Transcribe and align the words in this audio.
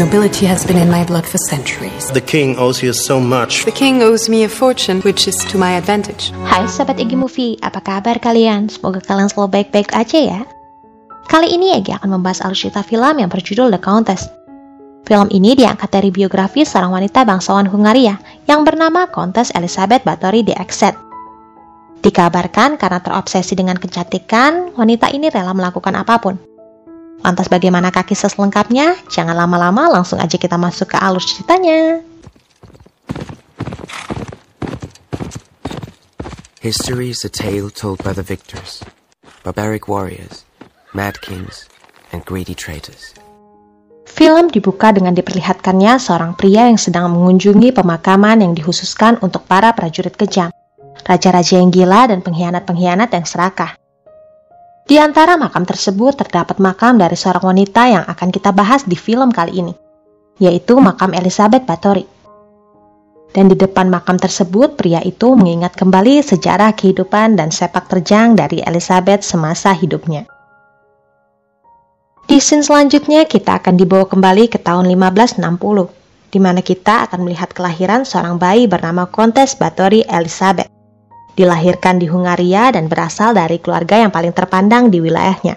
Nobility 0.00 0.48
has 0.48 0.64
been 0.64 0.80
in 0.80 0.88
my 0.88 1.04
blood 1.04 1.28
for 1.28 1.36
centuries. 1.36 2.08
The 2.16 2.24
king 2.24 2.56
owes 2.56 2.80
you 2.80 2.96
so 2.96 3.20
much. 3.20 3.68
The 3.68 3.76
king 3.76 4.00
owes 4.00 4.32
me 4.32 4.44
a 4.44 4.48
fortune, 4.48 5.04
which 5.04 5.28
is 5.28 5.36
to 5.52 5.60
my 5.60 5.76
advantage. 5.76 6.32
Hai 6.48 6.64
Sobat 6.72 6.96
Egi 6.96 7.20
Movie, 7.20 7.60
apa 7.60 7.84
kabar 7.84 8.16
kalian? 8.16 8.72
Semoga 8.72 9.04
kalian 9.04 9.28
selalu 9.28 9.60
baik-baik 9.60 9.92
aja 9.92 10.16
ya. 10.16 10.40
Kali 11.28 11.52
ini 11.52 11.76
Egi 11.76 11.92
akan 12.00 12.16
membahas 12.16 12.40
alutsista 12.40 12.80
film 12.80 13.20
yang 13.20 13.28
berjudul 13.28 13.68
The 13.68 13.76
Countess. 13.76 14.24
Film 15.04 15.28
ini 15.36 15.52
diangkat 15.52 15.92
dari 15.92 16.08
biografi 16.08 16.64
seorang 16.64 16.96
wanita 16.96 17.28
bangsawan 17.28 17.68
Hungaria 17.68 18.16
yang 18.48 18.64
bernama 18.64 19.04
Countess 19.04 19.52
Elizabeth 19.52 20.00
Bathory 20.08 20.40
de 20.40 20.56
Exet. 20.56 20.96
Dikabarkan 22.00 22.80
karena 22.80 23.04
terobsesi 23.04 23.52
dengan 23.52 23.76
kecantikan, 23.76 24.72
wanita 24.80 25.12
ini 25.12 25.28
rela 25.28 25.52
melakukan 25.52 25.92
apa 25.92 26.16
pun, 26.24 26.40
Lantas 27.20 27.52
bagaimana 27.52 27.92
kaki 27.92 28.16
selengkapnya? 28.16 28.96
Jangan 29.12 29.36
lama-lama, 29.36 29.92
langsung 29.92 30.16
aja 30.16 30.40
kita 30.40 30.56
masuk 30.56 30.92
ke 30.92 30.96
alur 30.96 31.20
ceritanya. 31.20 32.00
History 36.60 37.08
is 37.08 37.24
a 37.24 37.32
tale 37.32 37.72
told 37.72 38.04
by 38.04 38.12
the 38.12 38.20
victors, 38.20 38.84
barbaric 39.40 39.88
warriors, 39.88 40.44
mad 40.92 41.16
kings, 41.24 41.64
and 42.12 42.20
greedy 42.28 42.52
traitors. 42.52 43.16
Film 44.04 44.52
dibuka 44.52 44.92
dengan 44.92 45.16
diperlihatkannya 45.16 45.96
seorang 45.96 46.36
pria 46.36 46.68
yang 46.68 46.76
sedang 46.76 47.08
mengunjungi 47.16 47.72
pemakaman 47.72 48.44
yang 48.44 48.52
dikhususkan 48.52 49.16
untuk 49.24 49.48
para 49.48 49.72
prajurit 49.72 50.12
kejam, 50.12 50.52
raja-raja 51.08 51.56
yang 51.56 51.72
gila 51.72 52.12
dan 52.12 52.20
pengkhianat-pengkhianat 52.20 53.08
yang 53.08 53.24
serakah. 53.24 53.79
Di 54.90 54.98
antara 54.98 55.38
makam 55.38 55.62
tersebut 55.62 56.18
terdapat 56.18 56.58
makam 56.58 56.98
dari 56.98 57.14
seorang 57.14 57.54
wanita 57.54 57.82
yang 57.86 58.02
akan 58.10 58.34
kita 58.34 58.50
bahas 58.50 58.82
di 58.82 58.98
film 58.98 59.30
kali 59.30 59.62
ini, 59.62 59.70
yaitu 60.42 60.82
makam 60.82 61.14
Elizabeth 61.14 61.62
Bathory. 61.62 62.02
Dan 63.30 63.46
di 63.46 63.54
depan 63.54 63.86
makam 63.86 64.18
tersebut, 64.18 64.74
pria 64.74 64.98
itu 65.06 65.38
mengingat 65.38 65.78
kembali 65.78 66.26
sejarah 66.26 66.74
kehidupan 66.74 67.38
dan 67.38 67.54
sepak 67.54 67.86
terjang 67.86 68.34
dari 68.34 68.66
Elizabeth 68.66 69.22
semasa 69.22 69.70
hidupnya. 69.70 70.26
Di 72.26 72.42
scene 72.42 72.66
selanjutnya, 72.66 73.30
kita 73.30 73.62
akan 73.62 73.78
dibawa 73.78 74.10
kembali 74.10 74.50
ke 74.50 74.58
tahun 74.58 74.90
1560, 74.90 76.34
di 76.34 76.38
mana 76.42 76.66
kita 76.66 77.06
akan 77.06 77.30
melihat 77.30 77.54
kelahiran 77.54 78.02
seorang 78.02 78.42
bayi 78.42 78.66
bernama 78.66 79.06
Kontes 79.06 79.54
Bathory 79.54 80.02
Elizabeth 80.10 80.79
dilahirkan 81.40 81.96
di 81.96 82.04
Hungaria 82.04 82.68
dan 82.68 82.92
berasal 82.92 83.32
dari 83.32 83.56
keluarga 83.56 83.96
yang 83.96 84.12
paling 84.12 84.36
terpandang 84.36 84.92
di 84.92 85.00
wilayahnya. 85.00 85.56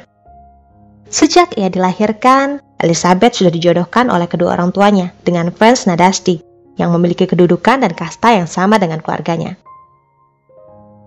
Sejak 1.12 1.60
ia 1.60 1.68
dilahirkan, 1.68 2.64
Elizabeth 2.80 3.36
sudah 3.36 3.52
dijodohkan 3.52 4.08
oleh 4.08 4.32
kedua 4.32 4.56
orang 4.56 4.72
tuanya 4.72 5.12
dengan 5.28 5.52
Franz 5.52 5.84
Nadasti 5.84 6.40
yang 6.80 6.96
memiliki 6.96 7.28
kedudukan 7.28 7.84
dan 7.84 7.92
kasta 7.92 8.34
yang 8.34 8.48
sama 8.48 8.80
dengan 8.80 9.04
keluarganya. 9.04 9.60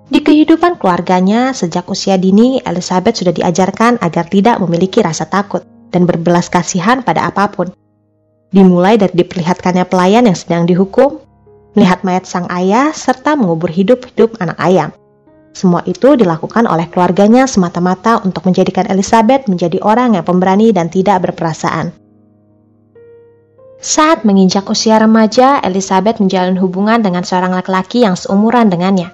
Di 0.07 0.23
kehidupan 0.23 0.79
keluarganya, 0.79 1.51
sejak 1.51 1.91
usia 1.91 2.15
dini, 2.15 2.63
Elizabeth 2.63 3.19
sudah 3.19 3.35
diajarkan 3.35 3.99
agar 3.99 4.31
tidak 4.31 4.63
memiliki 4.63 5.03
rasa 5.03 5.27
takut 5.27 5.67
dan 5.91 6.07
berbelas 6.07 6.47
kasihan 6.47 7.03
pada 7.03 7.27
apa 7.27 7.51
pun. 7.51 7.75
Dimulai 8.55 8.95
dari 8.95 9.11
diperlihatkannya 9.19 9.91
pelayan 9.91 10.31
yang 10.31 10.39
sedang 10.39 10.63
dihukum, 10.71 11.19
melihat 11.77 12.03
mayat 12.03 12.25
sang 12.25 12.49
ayah, 12.49 12.91
serta 12.97 13.37
mengubur 13.37 13.69
hidup-hidup 13.69 14.41
anak 14.41 14.57
ayam. 14.57 14.91
Semua 15.53 15.85
itu 15.85 16.17
dilakukan 16.17 16.65
oleh 16.69 16.89
keluarganya 16.89 17.45
semata-mata 17.45 18.21
untuk 18.25 18.45
menjadikan 18.49 18.89
Elizabeth 18.89 19.49
menjadi 19.49 19.81
orang 19.85 20.17
yang 20.17 20.25
pemberani 20.25 20.73
dan 20.73 20.89
tidak 20.89 21.25
berperasaan. 21.25 21.93
Saat 23.77 24.25
menginjak 24.25 24.65
usia 24.73 24.97
remaja, 24.97 25.61
Elizabeth 25.61 26.19
menjalin 26.21 26.57
hubungan 26.57 27.01
dengan 27.05 27.25
seorang 27.25 27.53
laki-laki 27.53 28.03
yang 28.05 28.17
seumuran 28.17 28.73
dengannya. 28.73 29.13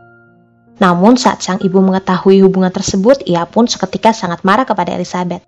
Namun 0.78 1.14
saat 1.14 1.42
sang 1.42 1.62
ibu 1.62 1.78
mengetahui 1.78 2.42
hubungan 2.42 2.74
tersebut, 2.74 3.22
ia 3.26 3.46
pun 3.46 3.70
seketika 3.70 4.10
sangat 4.10 4.42
marah 4.42 4.66
kepada 4.66 4.94
Elizabeth. 4.94 5.46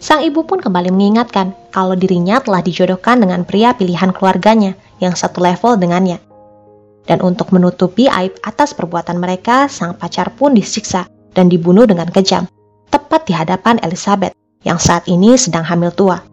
Sang 0.00 0.24
ibu 0.24 0.48
pun 0.48 0.64
kembali 0.64 0.88
mengingatkan 0.88 1.52
kalau 1.68 1.92
dirinya 1.92 2.40
telah 2.40 2.64
dijodohkan 2.64 3.20
dengan 3.20 3.44
pria 3.44 3.76
pilihan 3.76 4.16
keluarganya 4.16 4.72
yang 4.96 5.12
satu 5.12 5.44
level 5.44 5.76
dengannya. 5.76 6.16
Dan 7.04 7.20
untuk 7.20 7.52
menutupi 7.52 8.08
aib 8.08 8.32
atas 8.40 8.72
perbuatan 8.72 9.20
mereka, 9.20 9.68
sang 9.68 9.92
pacar 9.92 10.32
pun 10.32 10.56
disiksa 10.56 11.04
dan 11.36 11.52
dibunuh 11.52 11.84
dengan 11.84 12.08
kejam, 12.08 12.48
tepat 12.88 13.28
di 13.28 13.36
hadapan 13.36 13.76
Elizabeth 13.84 14.32
yang 14.64 14.80
saat 14.80 15.04
ini 15.04 15.36
sedang 15.36 15.68
hamil 15.68 15.92
tua. 15.92 16.24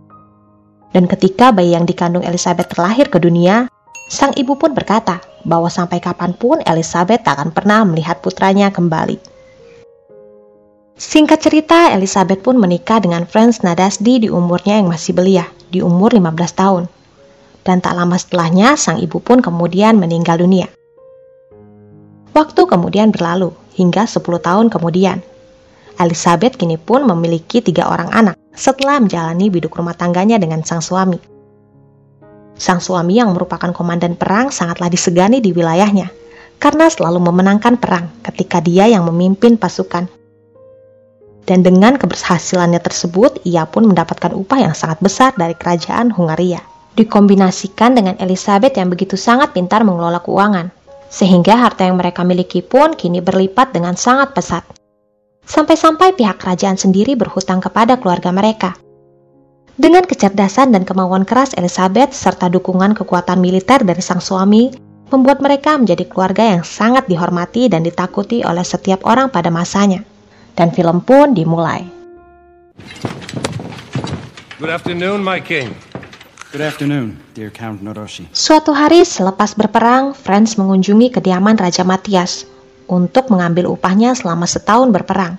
Dan 0.96 1.04
ketika 1.04 1.52
bayi 1.52 1.76
yang 1.76 1.84
dikandung 1.84 2.24
Elizabeth 2.24 2.72
terlahir 2.72 3.12
ke 3.12 3.20
dunia, 3.20 3.68
sang 4.08 4.32
ibu 4.40 4.56
pun 4.56 4.72
berkata 4.72 5.20
bahwa 5.44 5.68
sampai 5.68 6.00
kapan 6.00 6.32
pun 6.32 6.64
Elizabeth 6.64 7.28
tak 7.28 7.36
akan 7.36 7.52
pernah 7.52 7.84
melihat 7.84 8.24
putranya 8.24 8.72
kembali. 8.72 9.37
Singkat 10.98 11.46
cerita, 11.46 11.94
Elizabeth 11.94 12.42
pun 12.42 12.58
menikah 12.58 12.98
dengan 12.98 13.30
Franz 13.30 13.62
Nadasdi 13.62 14.18
di 14.26 14.34
umurnya 14.34 14.82
yang 14.82 14.90
masih 14.90 15.14
belia, 15.14 15.46
di 15.70 15.78
umur 15.78 16.10
15 16.10 16.34
tahun. 16.58 16.90
Dan 17.62 17.86
tak 17.86 17.94
lama 17.94 18.18
setelahnya, 18.18 18.74
sang 18.74 18.98
ibu 18.98 19.22
pun 19.22 19.38
kemudian 19.38 20.02
meninggal 20.02 20.42
dunia. 20.42 20.66
Waktu 22.34 22.66
kemudian 22.66 23.14
berlalu, 23.14 23.54
hingga 23.78 24.10
10 24.10 24.42
tahun 24.42 24.74
kemudian. 24.74 25.22
Elizabeth 26.02 26.58
kini 26.58 26.82
pun 26.82 27.06
memiliki 27.06 27.62
tiga 27.62 27.94
orang 27.94 28.10
anak 28.10 28.34
setelah 28.58 28.98
menjalani 28.98 29.54
biduk 29.54 29.78
rumah 29.78 29.94
tangganya 29.94 30.42
dengan 30.42 30.66
sang 30.66 30.82
suami. 30.82 31.22
Sang 32.58 32.82
suami 32.82 33.22
yang 33.22 33.38
merupakan 33.38 33.70
komandan 33.70 34.18
perang 34.18 34.50
sangatlah 34.50 34.90
disegani 34.90 35.46
di 35.46 35.54
wilayahnya, 35.54 36.10
karena 36.58 36.90
selalu 36.90 37.22
memenangkan 37.22 37.78
perang 37.78 38.10
ketika 38.26 38.66
dia 38.66 38.90
yang 38.90 39.06
memimpin 39.06 39.62
pasukan 39.62 40.17
dan 41.48 41.64
dengan 41.64 41.96
keberhasilannya 41.96 42.84
tersebut, 42.84 43.40
ia 43.48 43.64
pun 43.64 43.88
mendapatkan 43.88 44.36
upah 44.36 44.68
yang 44.68 44.76
sangat 44.76 45.00
besar 45.00 45.32
dari 45.40 45.56
kerajaan 45.56 46.12
Hungaria. 46.12 46.60
Dikombinasikan 47.00 47.96
dengan 47.96 48.20
Elizabeth 48.20 48.76
yang 48.76 48.92
begitu 48.92 49.16
sangat 49.16 49.56
pintar 49.56 49.88
mengelola 49.88 50.20
keuangan, 50.20 50.76
sehingga 51.08 51.56
harta 51.56 51.88
yang 51.88 51.96
mereka 51.96 52.28
miliki 52.28 52.60
pun 52.60 53.00
kini 53.00 53.24
berlipat 53.24 53.72
dengan 53.72 53.96
sangat 53.96 54.36
pesat. 54.36 54.68
Sampai-sampai 55.48 56.20
pihak 56.20 56.36
kerajaan 56.44 56.76
sendiri 56.76 57.16
berhutang 57.16 57.64
kepada 57.64 57.96
keluarga 57.96 58.36
mereka. 58.36 58.76
Dengan 59.80 60.04
kecerdasan 60.04 60.76
dan 60.76 60.84
kemauan 60.84 61.24
keras 61.24 61.56
Elizabeth 61.56 62.12
serta 62.12 62.52
dukungan 62.52 62.92
kekuatan 62.92 63.40
militer 63.40 63.88
dari 63.88 64.04
sang 64.04 64.20
suami, 64.20 64.76
membuat 65.08 65.40
mereka 65.40 65.80
menjadi 65.80 66.04
keluarga 66.12 66.44
yang 66.60 66.68
sangat 66.68 67.08
dihormati 67.08 67.72
dan 67.72 67.88
ditakuti 67.88 68.44
oleh 68.44 68.68
setiap 68.68 69.08
orang 69.08 69.32
pada 69.32 69.48
masanya 69.48 70.04
dan 70.58 70.74
film 70.74 71.00
pun 71.06 71.38
dimulai. 71.38 71.86
Good 74.58 74.74
afternoon, 74.74 75.22
my 75.22 75.38
king. 75.38 75.78
Good 76.50 76.66
afternoon, 76.66 77.22
dear 77.38 77.54
Count 77.54 77.86
Noroshi. 77.86 78.26
Suatu 78.34 78.74
hari 78.74 79.06
selepas 79.06 79.54
berperang, 79.54 80.18
Franz 80.18 80.58
mengunjungi 80.58 81.14
kediaman 81.14 81.54
Raja 81.54 81.86
Matias 81.86 82.50
untuk 82.90 83.30
mengambil 83.30 83.70
upahnya 83.70 84.18
selama 84.18 84.50
setahun 84.50 84.90
berperang. 84.90 85.38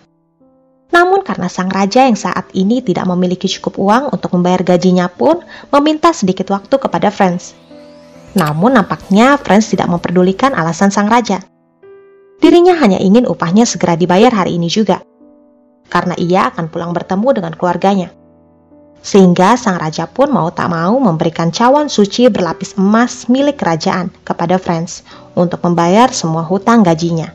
Namun 0.95 1.21
karena 1.27 1.51
sang 1.53 1.69
raja 1.69 2.07
yang 2.07 2.17
saat 2.17 2.49
ini 2.57 2.81
tidak 2.81 3.05
memiliki 3.11 3.51
cukup 3.51 3.77
uang 3.77 4.15
untuk 4.15 4.33
membayar 4.39 4.65
gajinya 4.65 5.11
pun 5.11 5.43
meminta 5.75 6.15
sedikit 6.15 6.49
waktu 6.49 6.81
kepada 6.81 7.13
Franz. 7.13 7.53
Namun 8.33 8.77
nampaknya 8.77 9.37
Franz 9.41 9.69
tidak 9.73 9.91
memperdulikan 9.91 10.55
alasan 10.55 10.89
sang 10.95 11.11
raja. 11.11 11.45
Dirinya 12.39 12.79
hanya 12.79 13.03
ingin 13.03 13.27
upahnya 13.27 13.67
segera 13.67 13.99
dibayar 13.99 14.31
hari 14.31 14.55
ini 14.55 14.71
juga, 14.71 15.03
karena 15.91 16.15
ia 16.15 16.49
akan 16.49 16.71
pulang 16.71 16.95
bertemu 16.95 17.29
dengan 17.43 17.53
keluarganya. 17.59 18.15
Sehingga 18.99 19.55
sang 19.55 19.79
raja 19.79 20.11
pun 20.11 20.31
mau 20.31 20.51
tak 20.51 20.71
mau 20.71 20.99
memberikan 20.99 21.55
cawan 21.55 21.87
suci 21.87 22.27
berlapis 22.31 22.75
emas 22.79 23.31
milik 23.31 23.59
kerajaan 23.59 24.11
kepada 24.27 24.59
Franz 24.59 25.07
untuk 25.39 25.63
membayar 25.63 26.11
semua 26.11 26.43
hutang 26.43 26.83
gajinya. 26.83 27.31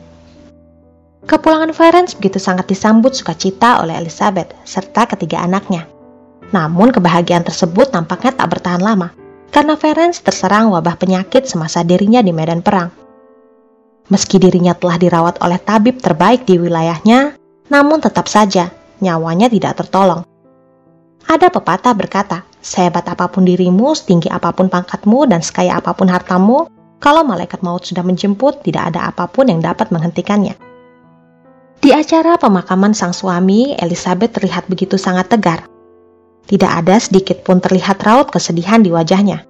Kepulangan 1.24 1.72
Franz 1.72 2.12
begitu 2.12 2.36
sangat 2.36 2.68
disambut 2.68 3.16
sukacita 3.16 3.80
oleh 3.80 3.96
Elizabeth 3.96 4.52
serta 4.68 5.08
ketiga 5.08 5.40
anaknya. 5.40 5.88
Namun 6.52 6.92
kebahagiaan 6.92 7.48
tersebut 7.48 7.96
nampaknya 7.96 8.36
tak 8.36 8.52
bertahan 8.52 8.84
lama, 8.84 9.10
karena 9.48 9.74
Ferenc 9.74 10.20
terserang 10.20 10.68
wabah 10.68 11.00
penyakit 11.00 11.48
semasa 11.48 11.80
dirinya 11.80 12.20
di 12.20 12.30
medan 12.30 12.60
perang. 12.60 13.03
Meski 14.12 14.36
dirinya 14.36 14.76
telah 14.76 15.00
dirawat 15.00 15.40
oleh 15.40 15.56
tabib 15.56 15.96
terbaik 15.96 16.44
di 16.44 16.60
wilayahnya, 16.60 17.40
namun 17.72 18.04
tetap 18.04 18.28
saja 18.28 18.68
nyawanya 19.00 19.48
tidak 19.48 19.80
tertolong. 19.80 20.24
Ada 21.24 21.48
pepatah 21.48 21.96
berkata, 21.96 22.44
sehebat 22.60 23.08
apa 23.08 23.32
pun 23.32 23.48
dirimu, 23.48 23.96
setinggi 23.96 24.28
apa 24.28 24.52
pun 24.52 24.68
pangkatmu, 24.68 25.24
dan 25.24 25.40
sekaya 25.40 25.80
apa 25.80 25.96
pun 25.96 26.12
hartamu, 26.12 26.68
kalau 27.00 27.24
malaikat 27.24 27.64
maut 27.64 27.84
sudah 27.84 28.04
menjemput, 28.04 28.60
tidak 28.60 28.92
ada 28.92 29.08
apa 29.08 29.24
pun 29.24 29.48
yang 29.48 29.64
dapat 29.64 29.88
menghentikannya. 29.88 30.56
Di 31.80 31.92
acara 31.92 32.40
pemakaman 32.40 32.96
sang 32.96 33.12
suami, 33.12 33.76
Elizabeth 33.76 34.36
terlihat 34.36 34.68
begitu 34.72 34.96
sangat 34.96 35.32
tegar. 35.32 35.68
Tidak 36.44 36.68
ada 36.68 37.00
sedikit 37.00 37.40
pun 37.44 37.60
terlihat 37.60 38.00
raut 38.04 38.28
kesedihan 38.28 38.80
di 38.84 38.92
wajahnya. 38.92 39.44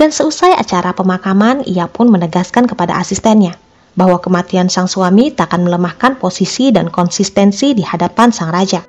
Dan 0.00 0.16
seusai 0.16 0.56
acara 0.56 0.96
pemakaman, 0.96 1.60
ia 1.68 1.84
pun 1.84 2.08
menegaskan 2.08 2.64
kepada 2.64 2.96
asistennya 2.96 3.60
bahwa 3.92 4.16
kematian 4.16 4.72
sang 4.72 4.88
suami 4.88 5.28
tak 5.28 5.52
akan 5.52 5.68
melemahkan 5.68 6.16
posisi 6.16 6.72
dan 6.72 6.88
konsistensi 6.88 7.76
di 7.76 7.84
hadapan 7.84 8.32
sang 8.32 8.48
raja. 8.48 8.80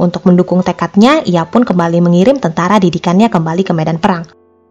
Untuk 0.00 0.24
mendukung 0.24 0.64
tekadnya, 0.64 1.20
ia 1.28 1.44
pun 1.44 1.68
kembali 1.68 2.00
mengirim 2.00 2.40
tentara 2.40 2.80
didikannya 2.80 3.28
kembali 3.28 3.60
ke 3.60 3.76
medan 3.76 4.00
perang 4.00 4.24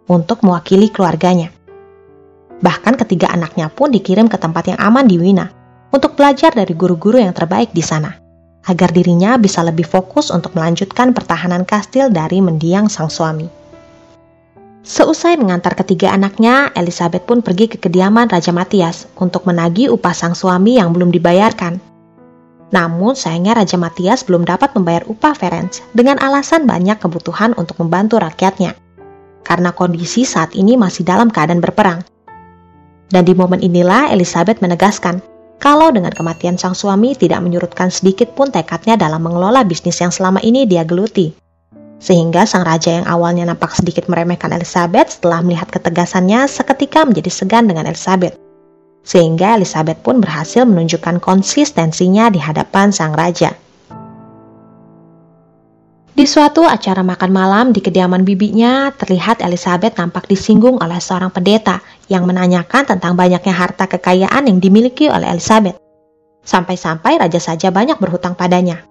untuk 0.09 0.41
mewakili 0.41 0.89
keluarganya. 0.89 1.53
Bahkan 2.57 2.97
ketiga 3.05 3.29
anaknya 3.29 3.69
pun 3.69 3.93
dikirim 3.93 4.25
ke 4.33 4.41
tempat 4.41 4.73
yang 4.73 4.81
aman 4.81 5.05
di 5.05 5.21
Wina 5.21 5.45
untuk 5.93 6.17
belajar 6.17 6.57
dari 6.57 6.73
guru-guru 6.73 7.21
yang 7.21 7.37
terbaik 7.37 7.69
di 7.69 7.85
sana, 7.85 8.17
agar 8.65 8.89
dirinya 8.89 9.37
bisa 9.37 9.61
lebih 9.61 9.85
fokus 9.85 10.33
untuk 10.33 10.57
melanjutkan 10.57 11.13
pertahanan 11.13 11.69
kastil 11.69 12.09
dari 12.09 12.41
mendiang 12.41 12.89
sang 12.89 13.13
suami. 13.13 13.60
Seusai 14.81 15.38
mengantar 15.38 15.78
ketiga 15.78 16.10
anaknya, 16.10 16.74
Elizabeth 16.74 17.30
pun 17.30 17.45
pergi 17.45 17.69
ke 17.69 17.78
kediaman 17.78 18.25
Raja 18.25 18.50
Matias 18.50 19.06
untuk 19.13 19.45
menagih 19.45 19.94
upah 19.94 20.10
sang 20.10 20.33
suami 20.33 20.81
yang 20.81 20.89
belum 20.89 21.13
dibayarkan. 21.13 21.78
Namun 22.74 23.13
sayangnya 23.13 23.62
Raja 23.62 23.78
Matias 23.78 24.25
belum 24.25 24.42
dapat 24.42 24.74
membayar 24.74 25.06
upah 25.06 25.38
Ferenc 25.38 25.86
dengan 25.94 26.18
alasan 26.18 26.66
banyak 26.66 26.98
kebutuhan 26.98 27.54
untuk 27.62 27.78
membantu 27.78 28.18
rakyatnya. 28.18 28.74
Karena 29.45 29.69
kondisi 29.69 30.25
saat 30.25 30.57
ini 30.57 30.74
masih 30.81 31.06
dalam 31.06 31.30
keadaan 31.30 31.62
berperang. 31.62 32.01
Dan 33.13 33.22
di 33.22 33.38
momen 33.38 33.62
inilah 33.62 34.10
Elizabeth 34.10 34.66
menegaskan 34.66 35.22
kalau 35.62 35.94
dengan 35.94 36.10
kematian 36.10 36.57
sang 36.57 36.74
suami 36.74 37.13
tidak 37.13 37.38
menyurutkan 37.45 37.94
sedikit 37.94 38.33
pun 38.33 38.50
tekadnya 38.50 38.98
dalam 38.98 39.22
mengelola 39.22 39.62
bisnis 39.62 40.01
yang 40.01 40.10
selama 40.10 40.42
ini 40.42 40.66
dia 40.66 40.81
geluti 40.81 41.38
sehingga 42.01 42.50
sang 42.50 42.65
raja 42.65 42.98
yang 42.98 43.06
awalnya 43.06 43.45
nampak 43.45 43.77
sedikit 43.77 44.09
meremehkan 44.09 44.50
Elizabeth 44.50 45.21
setelah 45.21 45.45
melihat 45.45 45.69
ketegasannya 45.69 46.50
seketika 46.50 47.06
menjadi 47.06 47.30
segan 47.30 47.69
dengan 47.69 47.86
Elizabeth. 47.86 48.42
Sehingga 49.06 49.53
Elizabeth 49.62 50.01
pun 50.01 50.18
berhasil 50.18 50.65
menunjukkan 50.65 51.21
konsistensinya 51.21 52.33
di 52.33 52.42
hadapan 52.42 52.89
sang 52.89 53.13
raja. 53.13 53.53
Di 56.12 56.27
suatu 56.27 56.68
acara 56.68 57.01
makan 57.01 57.31
malam 57.33 57.65
di 57.71 57.81
kediaman 57.81 58.27
bibinya, 58.27 58.94
terlihat 58.94 59.42
Elizabeth 59.42 59.95
nampak 59.95 60.27
disinggung 60.27 60.77
oleh 60.77 61.00
seorang 61.00 61.31
pendeta 61.31 61.81
yang 62.12 62.27
menanyakan 62.27 62.83
tentang 62.83 63.15
banyaknya 63.15 63.54
harta 63.56 63.88
kekayaan 63.88 64.45
yang 64.45 64.57
dimiliki 64.59 65.07
oleh 65.07 65.30
Elizabeth. 65.31 65.80
Sampai-sampai 66.45 67.21
raja 67.21 67.39
saja 67.42 67.69
banyak 67.74 67.97
berhutang 67.97 68.38
padanya. 68.38 68.90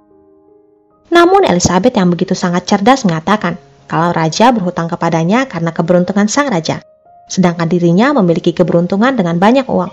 Namun 1.10 1.42
Elizabeth 1.42 1.94
yang 1.98 2.08
begitu 2.10 2.38
sangat 2.38 2.70
cerdas 2.70 3.02
mengatakan 3.02 3.58
kalau 3.90 4.14
raja 4.14 4.54
berhutang 4.54 4.86
kepadanya 4.86 5.50
karena 5.50 5.74
keberuntungan 5.74 6.30
sang 6.30 6.46
raja, 6.46 6.78
sedangkan 7.26 7.66
dirinya 7.66 8.14
memiliki 8.14 8.54
keberuntungan 8.54 9.18
dengan 9.18 9.34
banyak 9.36 9.66
uang. 9.66 9.90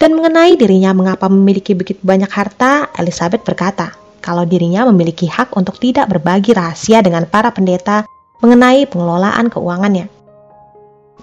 Dan 0.00 0.16
mengenai 0.16 0.56
dirinya 0.56 0.96
mengapa 0.96 1.28
memiliki 1.28 1.76
begitu 1.76 2.00
banyak 2.02 2.32
harta, 2.32 2.88
Elizabeth 2.96 3.44
berkata 3.44 3.94
kalau 4.24 4.48
dirinya 4.48 4.88
memiliki 4.88 5.28
hak 5.28 5.52
untuk 5.52 5.76
tidak 5.76 6.08
berbagi 6.08 6.56
rahasia 6.56 7.04
dengan 7.04 7.28
para 7.28 7.52
pendeta 7.52 8.08
mengenai 8.40 8.88
pengelolaan 8.88 9.52
keuangannya. 9.52 10.08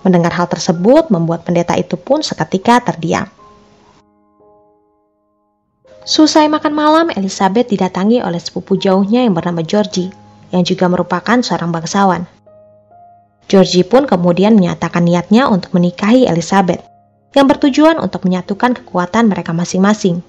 Mendengar 0.06 0.34
hal 0.38 0.46
tersebut 0.46 1.10
membuat 1.10 1.42
pendeta 1.42 1.74
itu 1.74 1.98
pun 1.98 2.22
seketika 2.22 2.82
terdiam. 2.86 3.26
Susai 6.12 6.52
makan 6.52 6.76
malam, 6.76 7.08
Elizabeth 7.16 7.72
didatangi 7.72 8.20
oleh 8.20 8.36
sepupu 8.36 8.76
jauhnya 8.76 9.24
yang 9.24 9.32
bernama 9.32 9.64
Georgie, 9.64 10.12
yang 10.52 10.68
juga 10.68 10.92
merupakan 10.92 11.40
seorang 11.40 11.72
bangsawan. 11.72 12.28
Georgie 13.48 13.88
pun 13.88 14.04
kemudian 14.04 14.60
menyatakan 14.60 15.08
niatnya 15.08 15.48
untuk 15.48 15.72
menikahi 15.72 16.28
Elizabeth, 16.28 16.84
yang 17.32 17.48
bertujuan 17.48 17.96
untuk 17.96 18.28
menyatukan 18.28 18.84
kekuatan 18.84 19.32
mereka 19.32 19.56
masing-masing. 19.56 20.20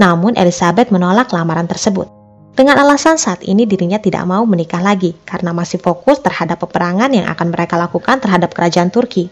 Namun 0.00 0.32
Elizabeth 0.40 0.88
menolak 0.88 1.28
lamaran 1.28 1.68
tersebut, 1.68 2.08
dengan 2.56 2.80
alasan 2.80 3.20
saat 3.20 3.44
ini 3.44 3.68
dirinya 3.68 4.00
tidak 4.00 4.24
mau 4.24 4.48
menikah 4.48 4.80
lagi 4.80 5.12
karena 5.28 5.52
masih 5.52 5.76
fokus 5.76 6.24
terhadap 6.24 6.56
peperangan 6.56 7.12
yang 7.12 7.28
akan 7.28 7.52
mereka 7.52 7.76
lakukan 7.76 8.16
terhadap 8.24 8.56
kerajaan 8.56 8.88
Turki. 8.88 9.28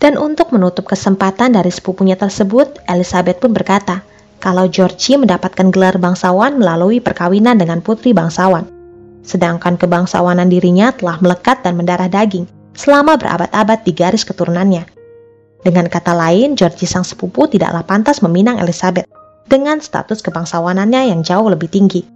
Dan 0.00 0.16
untuk 0.16 0.56
menutup 0.56 0.88
kesempatan 0.88 1.52
dari 1.52 1.68
sepupunya 1.68 2.16
tersebut, 2.16 2.80
Elizabeth 2.88 3.44
pun 3.44 3.52
berkata 3.52 4.16
kalau 4.38 4.70
Georgie 4.70 5.18
mendapatkan 5.18 5.70
gelar 5.74 5.98
bangsawan 5.98 6.58
melalui 6.58 7.02
perkawinan 7.02 7.58
dengan 7.58 7.82
putri 7.82 8.14
bangsawan. 8.14 8.66
Sedangkan 9.26 9.76
kebangsawanan 9.76 10.48
dirinya 10.48 10.94
telah 10.94 11.20
melekat 11.20 11.60
dan 11.66 11.76
mendarah 11.76 12.08
daging 12.08 12.48
selama 12.78 13.18
berabad-abad 13.18 13.82
di 13.84 13.92
garis 13.92 14.22
keturunannya. 14.22 14.86
Dengan 15.66 15.90
kata 15.90 16.14
lain, 16.14 16.54
Georgie 16.54 16.86
sang 16.86 17.02
sepupu 17.02 17.50
tidaklah 17.50 17.82
pantas 17.82 18.22
meminang 18.22 18.62
Elizabeth 18.62 19.10
dengan 19.50 19.82
status 19.82 20.22
kebangsawanannya 20.22 21.10
yang 21.10 21.20
jauh 21.26 21.50
lebih 21.50 21.66
tinggi. 21.66 22.06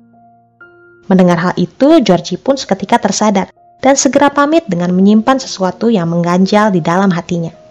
Mendengar 1.11 1.39
hal 1.43 1.55
itu, 1.59 1.99
Georgie 2.01 2.39
pun 2.39 2.55
seketika 2.55 3.03
tersadar 3.03 3.51
dan 3.83 3.99
segera 3.99 4.31
pamit 4.31 4.63
dengan 4.71 4.95
menyimpan 4.95 5.43
sesuatu 5.43 5.91
yang 5.91 6.07
mengganjal 6.07 6.71
di 6.71 6.79
dalam 6.79 7.11
hatinya. 7.11 7.62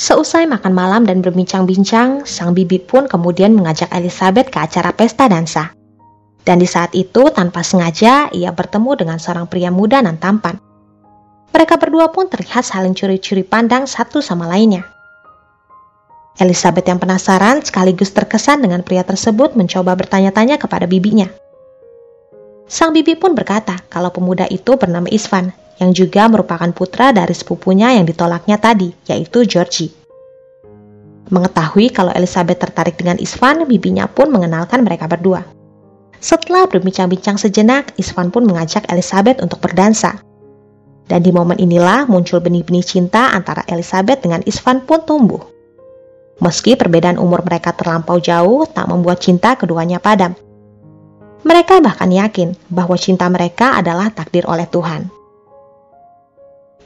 Seusai 0.00 0.48
makan 0.48 0.72
malam 0.72 1.04
dan 1.04 1.20
berbincang-bincang, 1.20 2.24
sang 2.24 2.56
bibi 2.56 2.80
pun 2.80 3.04
kemudian 3.04 3.52
mengajak 3.52 3.92
Elizabeth 3.92 4.48
ke 4.48 4.56
acara 4.56 4.96
pesta 4.96 5.28
dansa. 5.28 5.76
Dan 6.40 6.56
di 6.56 6.64
saat 6.64 6.96
itu, 6.96 7.28
tanpa 7.28 7.60
sengaja, 7.60 8.32
ia 8.32 8.48
bertemu 8.48 8.96
dengan 8.96 9.20
seorang 9.20 9.44
pria 9.44 9.68
muda 9.68 10.00
dan 10.00 10.16
tampan. 10.16 10.56
Mereka 11.52 11.76
berdua 11.76 12.08
pun 12.16 12.32
terlihat 12.32 12.64
saling 12.64 12.96
curi-curi 12.96 13.44
pandang 13.44 13.84
satu 13.84 14.24
sama 14.24 14.48
lainnya. 14.48 14.88
Elizabeth 16.40 16.88
yang 16.88 16.96
penasaran 16.96 17.60
sekaligus 17.60 18.08
terkesan 18.16 18.64
dengan 18.64 18.80
pria 18.80 19.04
tersebut 19.04 19.52
mencoba 19.52 20.00
bertanya-tanya 20.00 20.56
kepada 20.56 20.88
bibinya. 20.88 21.28
Sang 22.64 22.96
bibi 22.96 23.20
pun 23.20 23.36
berkata 23.36 23.84
kalau 23.92 24.08
pemuda 24.08 24.48
itu 24.48 24.80
bernama 24.80 25.12
Isvan 25.12 25.52
yang 25.80 25.96
juga 25.96 26.28
merupakan 26.28 26.68
putra 26.76 27.10
dari 27.10 27.32
sepupunya 27.32 27.96
yang 27.96 28.04
ditolaknya 28.04 28.60
tadi, 28.60 28.92
yaitu 29.08 29.48
Georgie. 29.48 29.90
Mengetahui 31.32 31.88
kalau 31.88 32.12
Elizabeth 32.12 32.60
tertarik 32.60 33.00
dengan 33.00 33.16
Isvan, 33.16 33.64
bibinya 33.64 34.04
pun 34.04 34.28
mengenalkan 34.28 34.84
mereka 34.84 35.08
berdua. 35.08 35.40
Setelah 36.20 36.68
berbincang-bincang 36.68 37.40
sejenak, 37.40 37.96
Isvan 37.96 38.28
pun 38.28 38.44
mengajak 38.44 38.84
Elizabeth 38.92 39.40
untuk 39.40 39.64
berdansa. 39.64 40.20
Dan 41.08 41.24
di 41.24 41.32
momen 41.32 41.56
inilah 41.56 42.04
muncul 42.06 42.44
benih-benih 42.44 42.84
cinta 42.84 43.32
antara 43.32 43.64
Elizabeth 43.66 44.20
dengan 44.20 44.44
Isvan 44.44 44.84
pun 44.84 45.00
tumbuh. 45.08 45.40
Meski 46.44 46.76
perbedaan 46.76 47.16
umur 47.16 47.40
mereka 47.40 47.72
terlampau 47.72 48.20
jauh, 48.20 48.68
tak 48.68 48.84
membuat 48.90 49.24
cinta 49.24 49.56
keduanya 49.56 49.96
padam. 49.96 50.36
Mereka 51.40 51.80
bahkan 51.80 52.12
yakin 52.12 52.52
bahwa 52.68 53.00
cinta 53.00 53.24
mereka 53.32 53.80
adalah 53.80 54.12
takdir 54.12 54.44
oleh 54.44 54.68
Tuhan. 54.68 55.19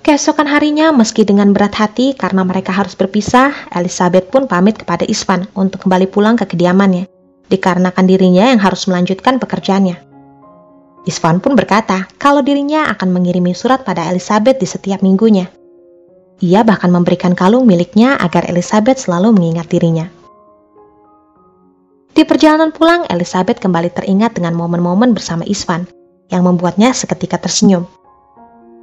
Keesokan 0.04 0.44
harinya, 0.44 0.92
meski 0.92 1.24
dengan 1.24 1.56
berat 1.56 1.80
hati 1.80 2.12
karena 2.12 2.44
mereka 2.44 2.76
harus 2.76 2.92
berpisah, 2.92 3.56
Elizabeth 3.72 4.28
pun 4.28 4.44
pamit 4.44 4.76
kepada 4.76 5.08
Isvan 5.08 5.48
untuk 5.56 5.88
kembali 5.88 6.12
pulang 6.12 6.36
ke 6.36 6.44
kediamannya, 6.44 7.08
dikarenakan 7.48 8.04
dirinya 8.04 8.52
yang 8.52 8.60
harus 8.60 8.84
melanjutkan 8.84 9.40
pekerjaannya. 9.40 9.96
Isvan 11.08 11.40
pun 11.40 11.56
berkata 11.56 12.04
kalau 12.20 12.44
dirinya 12.44 12.92
akan 12.92 13.16
mengirimi 13.16 13.56
surat 13.56 13.80
pada 13.88 14.04
Elizabeth 14.12 14.60
di 14.60 14.68
setiap 14.68 15.00
minggunya. 15.00 15.48
Ia 16.44 16.60
bahkan 16.68 16.92
memberikan 16.92 17.32
kalung 17.32 17.64
miliknya 17.64 18.20
agar 18.20 18.44
Elizabeth 18.44 19.08
selalu 19.08 19.32
mengingat 19.32 19.72
dirinya. 19.72 20.04
Di 22.12 22.28
perjalanan 22.28 22.76
pulang, 22.76 23.08
Elizabeth 23.08 23.56
kembali 23.56 23.88
teringat 23.88 24.36
dengan 24.36 24.52
momen-momen 24.52 25.16
bersama 25.16 25.48
Isvan, 25.48 25.88
yang 26.28 26.44
membuatnya 26.44 26.92
seketika 26.92 27.40
tersenyum. 27.40 27.88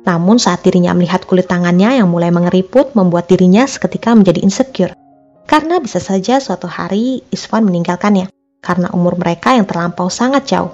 Namun 0.01 0.41
saat 0.41 0.65
dirinya 0.65 0.97
melihat 0.97 1.25
kulit 1.29 1.45
tangannya 1.45 2.01
yang 2.01 2.09
mulai 2.09 2.33
mengeriput 2.33 2.97
membuat 2.97 3.29
dirinya 3.29 3.69
seketika 3.69 4.17
menjadi 4.17 4.41
insecure. 4.41 4.93
Karena 5.45 5.77
bisa 5.77 6.01
saja 6.01 6.41
suatu 6.41 6.65
hari 6.65 7.21
Isvan 7.29 7.67
meninggalkannya 7.67 8.31
karena 8.61 8.93
umur 8.93 9.17
mereka 9.17 9.57
yang 9.57 9.65
terlampau 9.65 10.07
sangat 10.07 10.47
jauh. 10.47 10.71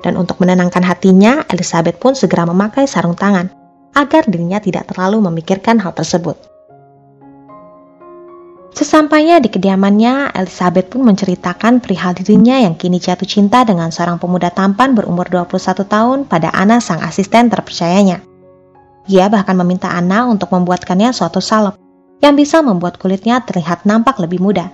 Dan 0.00 0.20
untuk 0.20 0.38
menenangkan 0.40 0.84
hatinya, 0.84 1.42
Elizabeth 1.48 1.96
pun 1.96 2.12
segera 2.12 2.44
memakai 2.44 2.84
sarung 2.84 3.16
tangan 3.16 3.50
agar 3.94 4.26
dirinya 4.28 4.60
tidak 4.60 4.90
terlalu 4.90 5.22
memikirkan 5.22 5.80
hal 5.80 5.94
tersebut. 5.94 6.53
Sesampainya 8.84 9.40
di 9.40 9.48
kediamannya, 9.48 10.36
Elizabeth 10.36 10.92
pun 10.92 11.08
menceritakan 11.08 11.80
perihal 11.80 12.12
dirinya 12.12 12.60
yang 12.60 12.76
kini 12.76 13.00
jatuh 13.00 13.24
cinta 13.24 13.64
dengan 13.64 13.88
seorang 13.88 14.20
pemuda 14.20 14.52
tampan 14.52 14.92
berumur 14.92 15.24
21 15.32 15.88
tahun 15.88 16.18
pada 16.28 16.52
Anna 16.52 16.84
sang 16.84 17.00
asisten 17.00 17.48
terpercayanya. 17.48 18.20
Ia 19.08 19.32
bahkan 19.32 19.56
meminta 19.56 19.88
Anna 19.88 20.28
untuk 20.28 20.52
membuatkannya 20.52 21.16
suatu 21.16 21.40
salep 21.40 21.80
yang 22.20 22.36
bisa 22.36 22.60
membuat 22.60 23.00
kulitnya 23.00 23.40
terlihat 23.40 23.88
nampak 23.88 24.20
lebih 24.20 24.44
muda. 24.44 24.68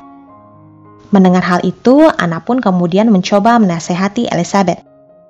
Mendengar 1.14 1.46
hal 1.46 1.62
itu, 1.62 2.10
Anna 2.10 2.42
pun 2.42 2.58
kemudian 2.58 3.14
mencoba 3.14 3.62
menasehati 3.62 4.26
Elizabeth 4.26 4.82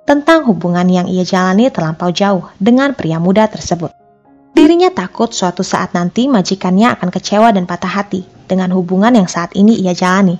tentang 0.09 0.49
hubungan 0.49 0.89
yang 0.89 1.05
ia 1.05 1.21
jalani 1.21 1.69
terlampau 1.69 2.09
jauh 2.09 2.49
dengan 2.57 2.97
pria 2.97 3.21
muda 3.21 3.45
tersebut. 3.45 4.00
Dirinya 4.51 4.91
takut 4.91 5.31
suatu 5.31 5.63
saat 5.63 5.95
nanti 5.95 6.27
majikannya 6.27 6.91
akan 6.99 7.07
kecewa 7.07 7.55
dan 7.55 7.63
patah 7.63 7.87
hati 7.87 8.27
dengan 8.51 8.75
hubungan 8.75 9.15
yang 9.15 9.27
saat 9.31 9.55
ini 9.55 9.79
ia 9.79 9.95
jalani. 9.95 10.35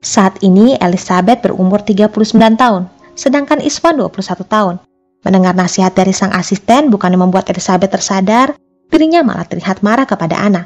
Saat 0.00 0.40
ini 0.40 0.80
Elizabeth 0.80 1.44
berumur 1.44 1.84
39 1.84 2.32
tahun, 2.56 2.88
sedangkan 3.12 3.60
Iswan 3.60 4.00
21 4.00 4.48
tahun. 4.48 4.76
Mendengar 5.20 5.52
nasihat 5.52 5.92
dari 5.92 6.16
sang 6.16 6.32
asisten 6.32 6.88
bukannya 6.88 7.20
membuat 7.20 7.52
Elizabeth 7.52 7.92
tersadar, 7.92 8.56
dirinya 8.88 9.20
malah 9.20 9.44
terlihat 9.44 9.84
marah 9.84 10.08
kepada 10.08 10.40
Anna. 10.40 10.64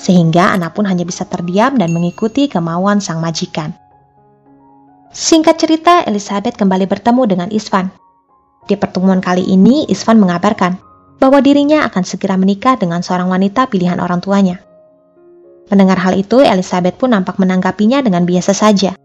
Sehingga 0.00 0.56
Anna 0.56 0.72
pun 0.72 0.88
hanya 0.88 1.04
bisa 1.04 1.28
terdiam 1.28 1.76
dan 1.76 1.92
mengikuti 1.92 2.48
kemauan 2.48 3.04
sang 3.04 3.20
majikan. 3.20 3.76
Singkat 5.12 5.60
cerita, 5.60 6.00
Elizabeth 6.08 6.56
kembali 6.56 6.88
bertemu 6.88 7.22
dengan 7.28 7.48
Isvan. 7.52 7.92
Di 8.64 8.80
pertemuan 8.80 9.20
kali 9.20 9.44
ini, 9.44 9.84
Isvan 9.92 10.16
mengabarkan 10.16 10.89
bahwa 11.20 11.44
dirinya 11.44 11.84
akan 11.84 12.02
segera 12.02 12.40
menikah 12.40 12.80
dengan 12.80 13.04
seorang 13.04 13.28
wanita 13.28 13.68
pilihan 13.68 14.00
orang 14.00 14.24
tuanya. 14.24 14.56
Mendengar 15.68 16.00
hal 16.00 16.18
itu, 16.18 16.40
Elizabeth 16.42 16.98
pun 16.98 17.12
nampak 17.12 17.36
menanggapinya 17.38 18.02
dengan 18.02 18.26
biasa 18.26 18.56
saja. 18.56 18.96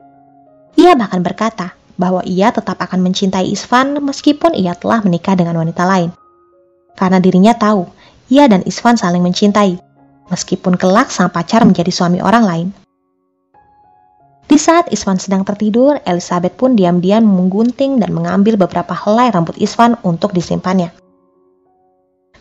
Ia 0.79 0.91
bahkan 0.97 1.21
berkata 1.21 1.75
bahwa 1.99 2.23
ia 2.25 2.49
tetap 2.49 2.79
akan 2.79 3.05
mencintai 3.05 3.51
Isvan 3.51 3.99
meskipun 4.01 4.55
ia 4.55 4.73
telah 4.73 5.03
menikah 5.03 5.35
dengan 5.37 5.59
wanita 5.61 5.83
lain. 5.85 6.09
Karena 6.95 7.19
dirinya 7.19 7.53
tahu, 7.53 7.85
ia 8.31 8.47
dan 8.49 8.63
Isvan 8.65 8.95
saling 8.95 9.21
mencintai, 9.21 9.77
meskipun 10.31 10.79
kelak 10.79 11.11
sang 11.11 11.29
pacar 11.29 11.61
menjadi 11.67 11.91
suami 11.91 12.23
orang 12.23 12.43
lain. 12.47 12.67
Di 14.45 14.57
saat 14.61 14.89
Isvan 14.89 15.17
sedang 15.19 15.43
tertidur, 15.43 15.99
Elizabeth 16.05 16.55
pun 16.55 16.77
diam-diam 16.77 17.25
menggunting 17.25 17.97
dan 17.99 18.13
mengambil 18.13 18.55
beberapa 18.55 18.93
helai 18.93 19.33
rambut 19.33 19.57
Isvan 19.57 19.97
untuk 20.05 20.31
disimpannya. 20.31 21.04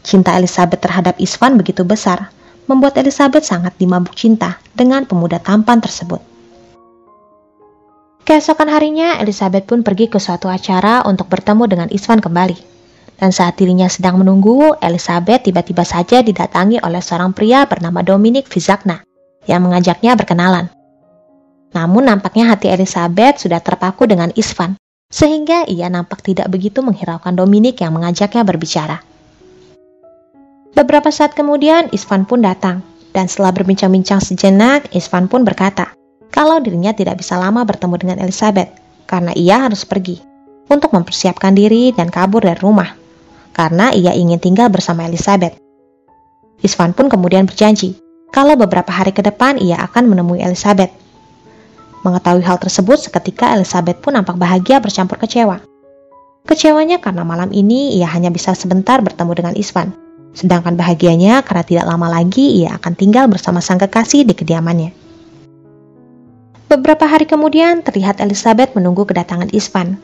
Cinta 0.04 0.36
Elizabeth 0.36 0.84
terhadap 0.84 1.16
Isvan 1.16 1.56
begitu 1.56 1.80
besar 1.82 2.28
membuat 2.68 3.00
Elizabeth 3.00 3.44
sangat 3.44 3.72
dimabuk 3.80 4.12
cinta 4.12 4.60
dengan 4.76 5.08
pemuda 5.08 5.40
tampan 5.40 5.80
tersebut. 5.80 6.20
Keesokan 8.24 8.72
harinya, 8.72 9.20
Elizabeth 9.20 9.68
pun 9.68 9.84
pergi 9.84 10.08
ke 10.08 10.16
suatu 10.16 10.48
acara 10.48 11.04
untuk 11.04 11.28
bertemu 11.28 11.64
dengan 11.68 11.88
Isvan 11.92 12.24
kembali. 12.24 12.56
Dan 13.20 13.30
saat 13.32 13.60
dirinya 13.60 13.84
sedang 13.84 14.16
menunggu, 14.16 14.76
Elizabeth 14.80 15.44
tiba-tiba 15.44 15.84
saja 15.84 16.24
didatangi 16.24 16.80
oleh 16.80 17.04
seorang 17.04 17.36
pria 17.36 17.68
bernama 17.68 18.00
Dominic 18.00 18.48
Vizagna 18.48 19.04
yang 19.44 19.60
mengajaknya 19.64 20.16
berkenalan. 20.16 20.72
Namun 21.76 22.08
nampaknya 22.08 22.48
hati 22.48 22.72
Elizabeth 22.72 23.44
sudah 23.44 23.60
terpaku 23.60 24.08
dengan 24.08 24.32
Isvan, 24.32 24.80
sehingga 25.12 25.68
ia 25.68 25.92
nampak 25.92 26.24
tidak 26.24 26.48
begitu 26.48 26.80
menghiraukan 26.80 27.36
Dominic 27.36 27.84
yang 27.84 27.92
mengajaknya 27.92 28.40
berbicara. 28.40 29.13
Beberapa 30.74 31.06
saat 31.14 31.38
kemudian 31.38 31.86
Isvan 31.94 32.26
pun 32.26 32.42
datang, 32.42 32.82
dan 33.14 33.30
setelah 33.30 33.54
berbincang-bincang 33.54 34.18
sejenak, 34.18 34.90
Isvan 34.90 35.30
pun 35.30 35.46
berkata 35.46 35.94
kalau 36.34 36.58
dirinya 36.58 36.90
tidak 36.90 37.22
bisa 37.22 37.38
lama 37.38 37.62
bertemu 37.62 37.94
dengan 37.94 38.18
Elizabeth 38.26 38.74
karena 39.06 39.30
ia 39.38 39.62
harus 39.62 39.86
pergi 39.86 40.18
untuk 40.66 40.90
mempersiapkan 40.90 41.54
diri 41.54 41.94
dan 41.94 42.10
kabur 42.10 42.42
dari 42.42 42.58
rumah 42.58 42.90
karena 43.54 43.94
ia 43.94 44.18
ingin 44.18 44.42
tinggal 44.42 44.66
bersama 44.66 45.06
Elizabeth. 45.06 45.54
Isvan 46.66 46.90
pun 46.90 47.06
kemudian 47.06 47.46
berjanji 47.46 47.94
kalau 48.34 48.58
beberapa 48.58 48.90
hari 48.90 49.14
ke 49.14 49.22
depan 49.22 49.62
ia 49.62 49.78
akan 49.78 50.10
menemui 50.10 50.42
Elizabeth. 50.42 50.90
Mengetahui 52.02 52.42
hal 52.42 52.58
tersebut, 52.58 52.98
seketika 52.98 53.54
Elizabeth 53.54 54.02
pun 54.02 54.18
nampak 54.18 54.34
bahagia 54.34 54.82
bercampur 54.82 55.22
kecewa. 55.22 55.62
Kecewanya 56.50 56.98
karena 56.98 57.22
malam 57.22 57.54
ini 57.54 57.94
ia 57.94 58.10
hanya 58.10 58.34
bisa 58.34 58.58
sebentar 58.58 58.98
bertemu 59.00 59.32
dengan 59.38 59.54
Isvan 59.54 60.03
Sedangkan 60.34 60.74
bahagianya 60.74 61.46
karena 61.46 61.62
tidak 61.62 61.86
lama 61.86 62.10
lagi 62.10 62.58
ia 62.60 62.74
akan 62.74 62.92
tinggal 62.98 63.30
bersama 63.30 63.62
sang 63.62 63.78
kekasih 63.78 64.26
di 64.26 64.34
kediamannya. 64.34 64.90
Beberapa 66.66 67.06
hari 67.06 67.30
kemudian 67.30 67.86
terlihat 67.86 68.18
Elizabeth 68.18 68.74
menunggu 68.74 69.06
kedatangan 69.06 69.54
Isvan. 69.54 69.94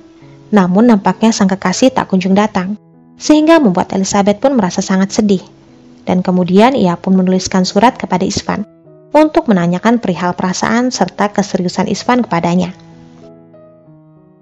Namun 0.54 0.86
nampaknya 0.86 1.34
sang 1.34 1.50
kekasih 1.50 1.90
tak 1.90 2.06
kunjung 2.14 2.38
datang, 2.38 2.78
sehingga 3.18 3.58
membuat 3.58 3.90
Elizabeth 3.90 4.38
pun 4.38 4.54
merasa 4.54 4.78
sangat 4.78 5.10
sedih. 5.10 5.42
Dan 6.06 6.22
kemudian 6.22 6.78
ia 6.78 6.94
pun 6.94 7.18
menuliskan 7.18 7.66
surat 7.66 7.98
kepada 7.98 8.22
Isvan 8.22 8.62
untuk 9.10 9.50
menanyakan 9.50 9.98
perihal 9.98 10.38
perasaan 10.38 10.94
serta 10.94 11.34
keseriusan 11.34 11.90
Isvan 11.90 12.22
kepadanya. 12.22 12.70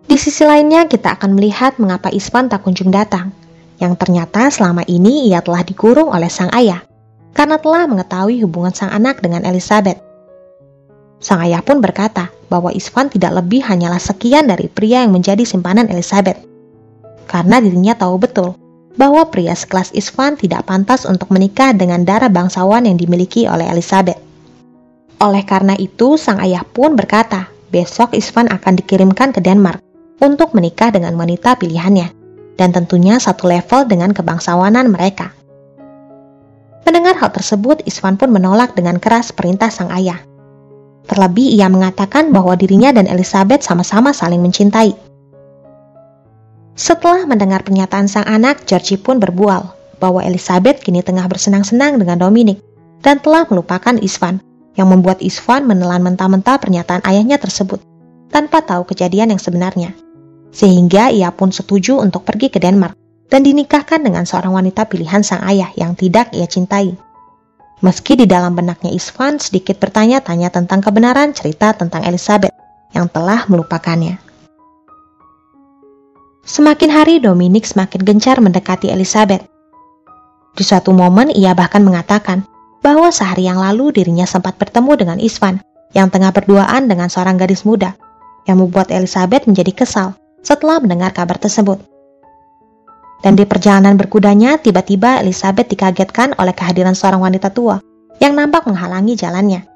Di 0.09 0.17
sisi 0.21 0.45
lainnya, 0.45 0.85
kita 0.85 1.17
akan 1.17 1.37
melihat 1.37 1.81
mengapa 1.81 2.13
Isvan 2.13 2.53
tak 2.53 2.65
kunjung 2.65 2.93
datang 2.93 3.33
yang 3.79 3.95
ternyata 3.95 4.51
selama 4.51 4.83
ini 4.91 5.31
ia 5.31 5.43
telah 5.43 5.63
dikurung 5.63 6.11
oleh 6.11 6.27
sang 6.27 6.51
ayah 6.55 6.83
karena 7.35 7.59
telah 7.63 7.87
mengetahui 7.87 8.43
hubungan 8.43 8.75
sang 8.75 8.91
anak 8.91 9.23
dengan 9.23 9.47
Elizabeth. 9.47 10.03
Sang 11.23 11.43
ayah 11.43 11.63
pun 11.63 11.79
berkata 11.79 12.31
bahwa 12.51 12.75
Isvan 12.75 13.11
tidak 13.11 13.39
lebih 13.43 13.63
hanyalah 13.63 14.03
sekian 14.03 14.51
dari 14.51 14.67
pria 14.67 15.07
yang 15.07 15.15
menjadi 15.15 15.43
simpanan 15.47 15.87
Elizabeth. 15.91 16.39
Karena 17.31 17.63
dirinya 17.63 17.95
tahu 17.95 18.19
betul 18.19 18.59
bahwa 18.99 19.27
pria 19.31 19.55
sekelas 19.55 19.95
Isvan 19.95 20.35
tidak 20.35 20.67
pantas 20.67 21.07
untuk 21.07 21.31
menikah 21.31 21.71
dengan 21.71 22.03
darah 22.03 22.31
bangsawan 22.31 22.87
yang 22.87 22.99
dimiliki 22.99 23.47
oleh 23.47 23.67
Elizabeth. 23.71 24.19
Oleh 25.23 25.43
karena 25.47 25.75
itu, 25.79 26.15
sang 26.19 26.39
ayah 26.43 26.63
pun 26.63 26.95
berkata, 26.95 27.51
besok 27.71 28.15
Isvan 28.15 28.51
akan 28.51 28.79
dikirimkan 28.79 29.35
ke 29.35 29.43
Denmark 29.43 29.83
untuk 30.19 30.55
menikah 30.55 30.91
dengan 30.91 31.15
wanita 31.15 31.59
pilihannya 31.59 32.18
dan 32.59 32.75
tentunya 32.75 33.23
satu 33.23 33.47
level 33.47 33.87
dengan 33.87 34.11
kebangsawanan 34.11 34.91
mereka. 34.91 35.31
Mendengar 36.83 37.15
hal 37.23 37.31
tersebut, 37.31 37.87
Isvan 37.87 38.19
pun 38.19 38.35
menolak 38.35 38.75
dengan 38.75 38.99
keras 38.99 39.31
perintah 39.31 39.71
sang 39.71 39.95
ayah. 39.95 40.19
Terlebih 41.07 41.55
ia 41.55 41.71
mengatakan 41.71 42.35
bahwa 42.35 42.59
dirinya 42.59 42.93
dan 42.93 43.07
Elizabeth 43.07 43.65
sama-sama 43.65 44.11
saling 44.13 44.43
mencintai. 44.43 44.93
Setelah 46.75 47.25
mendengar 47.25 47.65
pernyataan 47.65 48.11
sang 48.11 48.27
anak, 48.27 48.67
Georgie 48.67 49.01
pun 49.01 49.23
berbual 49.23 49.63
bahwa 50.03 50.21
Elizabeth 50.27 50.83
kini 50.83 51.01
tengah 51.01 51.27
bersenang-senang 51.31 51.99
dengan 51.99 52.19
Dominic 52.19 52.61
dan 53.03 53.23
telah 53.23 53.47
melupakan 53.51 53.95
Isvan, 53.99 54.43
yang 54.79 54.95
membuat 54.95 55.19
Isvan 55.19 55.67
menelan 55.67 56.07
mentah-mentah 56.07 56.63
pernyataan 56.63 57.03
ayahnya 57.03 57.37
tersebut 57.43 57.83
tanpa 58.31 58.63
tahu 58.63 58.87
kejadian 58.87 59.35
yang 59.35 59.43
sebenarnya 59.43 59.91
sehingga 60.51 61.13
ia 61.13 61.29
pun 61.33 61.53
setuju 61.53 62.01
untuk 62.01 62.25
pergi 62.25 62.49
ke 62.49 62.59
Denmark 62.59 62.97
dan 63.29 63.45
dinikahkan 63.45 64.01
dengan 64.01 64.25
seorang 64.25 64.57
wanita 64.57 64.89
pilihan 64.89 65.21
sang 65.21 65.45
ayah 65.45 65.69
yang 65.77 65.93
tidak 65.93 66.33
ia 66.33 66.49
cintai. 66.49 66.97
Meski 67.79 68.19
di 68.19 68.27
dalam 68.27 68.59
benaknya 68.59 68.91
Isvan 68.91 69.39
sedikit 69.39 69.79
bertanya-tanya 69.79 70.51
tentang 70.51 70.83
kebenaran 70.83 71.31
cerita 71.31 71.77
tentang 71.77 72.03
Elizabeth 72.03 72.51
yang 72.91 73.07
telah 73.07 73.47
melupakannya. 73.47 74.19
Semakin 76.43 76.91
hari 76.91 77.21
Dominic 77.21 77.69
semakin 77.69 78.03
gencar 78.03 78.41
mendekati 78.41 78.89
Elizabeth. 78.91 79.45
Di 80.57 80.65
suatu 80.67 80.91
momen 80.91 81.31
ia 81.31 81.55
bahkan 81.55 81.85
mengatakan 81.85 82.43
bahwa 82.83 83.13
sehari 83.15 83.47
yang 83.47 83.61
lalu 83.61 83.95
dirinya 83.95 84.27
sempat 84.27 84.59
bertemu 84.59 84.93
dengan 84.99 85.19
Isvan 85.23 85.63
yang 85.95 86.11
tengah 86.11 86.35
berduaan 86.35 86.89
dengan 86.91 87.07
seorang 87.13 87.39
gadis 87.39 87.63
muda 87.63 87.95
yang 88.49 88.59
membuat 88.59 88.91
Elizabeth 88.91 89.47
menjadi 89.47 89.85
kesal 89.85 90.19
setelah 90.43 90.81
mendengar 90.81 91.11
kabar 91.13 91.37
tersebut. 91.37 91.83
Dan 93.19 93.35
di 93.35 93.43
perjalanan 93.43 93.99
berkudanya, 93.99 94.63
tiba-tiba 94.63 95.19
Elizabeth 95.19 95.67
dikagetkan 95.67 96.39
oleh 96.39 96.55
kehadiran 96.55 96.95
seorang 96.95 97.19
wanita 97.19 97.51
tua 97.51 97.83
yang 98.23 98.39
nampak 98.39 98.67
menghalangi 98.71 99.19
jalannya, 99.19 99.67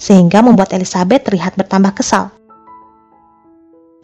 sehingga 0.00 0.40
membuat 0.40 0.72
Elizabeth 0.72 1.28
terlihat 1.28 1.60
bertambah 1.60 1.92
kesal. 1.92 2.32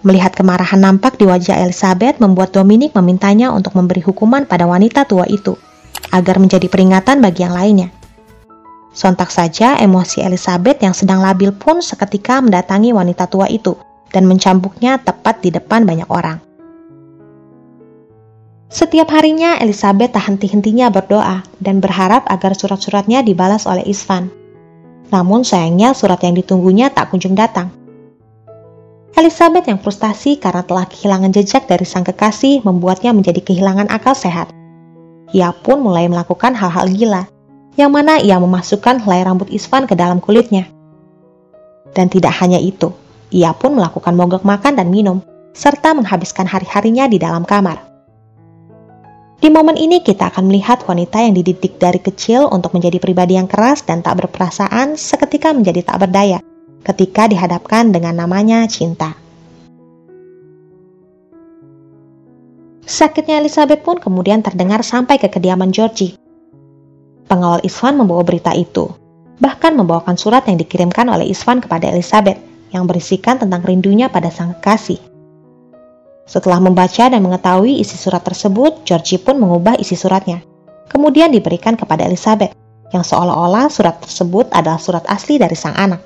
Melihat 0.04 0.34
kemarahan 0.36 0.82
nampak 0.82 1.16
di 1.16 1.24
wajah 1.24 1.62
Elizabeth 1.62 2.20
membuat 2.20 2.52
Dominic 2.52 2.92
memintanya 2.92 3.54
untuk 3.54 3.78
memberi 3.78 4.02
hukuman 4.02 4.44
pada 4.44 4.68
wanita 4.68 5.08
tua 5.08 5.24
itu, 5.30 5.56
agar 6.12 6.36
menjadi 6.36 6.68
peringatan 6.68 7.24
bagi 7.24 7.46
yang 7.48 7.56
lainnya. 7.56 7.88
Sontak 8.92 9.32
saja 9.32 9.80
emosi 9.80 10.20
Elizabeth 10.20 10.84
yang 10.84 10.92
sedang 10.92 11.24
labil 11.24 11.48
pun 11.56 11.80
seketika 11.80 12.44
mendatangi 12.44 12.92
wanita 12.92 13.24
tua 13.24 13.48
itu 13.48 13.72
dan 14.12 14.28
mencambuknya 14.28 15.00
tepat 15.00 15.42
di 15.42 15.50
depan 15.50 15.88
banyak 15.88 16.06
orang. 16.12 16.38
Setiap 18.72 19.12
harinya 19.12 19.60
Elizabeth 19.60 20.16
tak 20.16 20.32
henti-hentinya 20.32 20.88
berdoa 20.88 21.44
dan 21.60 21.84
berharap 21.84 22.24
agar 22.24 22.56
surat-suratnya 22.56 23.20
dibalas 23.20 23.68
oleh 23.68 23.84
Isvan. 23.84 24.32
Namun 25.12 25.44
sayangnya 25.44 25.92
surat 25.92 26.24
yang 26.24 26.32
ditunggunya 26.32 26.88
tak 26.88 27.12
kunjung 27.12 27.36
datang. 27.36 27.68
Elizabeth 29.12 29.68
yang 29.68 29.76
frustasi 29.76 30.40
karena 30.40 30.64
telah 30.64 30.88
kehilangan 30.88 31.36
jejak 31.36 31.68
dari 31.68 31.84
sang 31.84 32.00
kekasih 32.00 32.64
membuatnya 32.64 33.12
menjadi 33.12 33.44
kehilangan 33.44 33.92
akal 33.92 34.16
sehat. 34.16 34.48
Ia 35.36 35.52
pun 35.52 35.84
mulai 35.84 36.08
melakukan 36.08 36.56
hal-hal 36.56 36.88
gila, 36.88 37.28
yang 37.76 37.92
mana 37.92 38.24
ia 38.24 38.40
memasukkan 38.40 39.04
helai 39.04 39.20
rambut 39.20 39.52
Isvan 39.52 39.84
ke 39.84 39.92
dalam 39.92 40.16
kulitnya. 40.16 40.64
Dan 41.92 42.08
tidak 42.08 42.32
hanya 42.40 42.56
itu, 42.56 42.88
Ia 43.32 43.56
pun 43.56 43.72
melakukan 43.80 44.12
mogok 44.12 44.44
makan 44.44 44.76
dan 44.76 44.92
minum, 44.92 45.24
serta 45.56 45.96
menghabiskan 45.96 46.44
hari-harinya 46.44 47.08
di 47.08 47.16
dalam 47.16 47.48
kamar. 47.48 47.80
Di 49.42 49.50
momen 49.50 49.74
ini 49.74 50.04
kita 50.04 50.30
akan 50.30 50.46
melihat 50.52 50.86
wanita 50.86 51.18
yang 51.18 51.34
dididik 51.34 51.80
dari 51.80 51.98
kecil 51.98 52.46
untuk 52.52 52.78
menjadi 52.78 53.02
pribadi 53.02 53.34
yang 53.34 53.50
keras 53.50 53.82
dan 53.82 53.98
tak 53.98 54.22
berperasaan 54.22 54.94
seketika 54.94 55.50
menjadi 55.50 55.82
tak 55.82 55.98
berdaya 55.98 56.38
ketika 56.86 57.26
dihadapkan 57.26 57.90
dengan 57.90 58.22
namanya 58.22 58.62
cinta. 58.70 59.18
Sakitnya 62.86 63.42
Elizabeth 63.42 63.82
pun 63.82 63.98
kemudian 63.98 64.44
terdengar 64.44 64.84
sampai 64.84 65.16
ke 65.18 65.26
kediaman 65.26 65.72
Georgie. 65.74 66.14
Pengawal 67.26 67.64
Isvan 67.64 67.96
membawa 67.98 68.22
berita 68.22 68.52
itu, 68.52 68.92
bahkan 69.40 69.72
membawakan 69.74 70.14
surat 70.20 70.44
yang 70.46 70.60
dikirimkan 70.60 71.08
oleh 71.08 71.26
Isvan 71.32 71.58
kepada 71.64 71.88
Elizabeth 71.90 72.51
yang 72.72 72.88
berisikan 72.88 73.38
tentang 73.38 73.62
rindunya 73.62 74.08
pada 74.08 74.32
sang 74.32 74.56
kekasih. 74.58 74.98
Setelah 76.24 76.58
membaca 76.64 77.12
dan 77.12 77.20
mengetahui 77.20 77.78
isi 77.78 78.00
surat 78.00 78.24
tersebut, 78.24 78.88
Georgie 78.88 79.20
pun 79.20 79.36
mengubah 79.36 79.76
isi 79.76 79.94
suratnya. 79.94 80.40
Kemudian 80.88 81.28
diberikan 81.28 81.76
kepada 81.76 82.08
Elizabeth, 82.08 82.56
yang 82.92 83.04
seolah-olah 83.04 83.68
surat 83.68 84.00
tersebut 84.00 84.48
adalah 84.52 84.80
surat 84.80 85.04
asli 85.08 85.36
dari 85.36 85.56
sang 85.56 85.76
anak. 85.76 86.00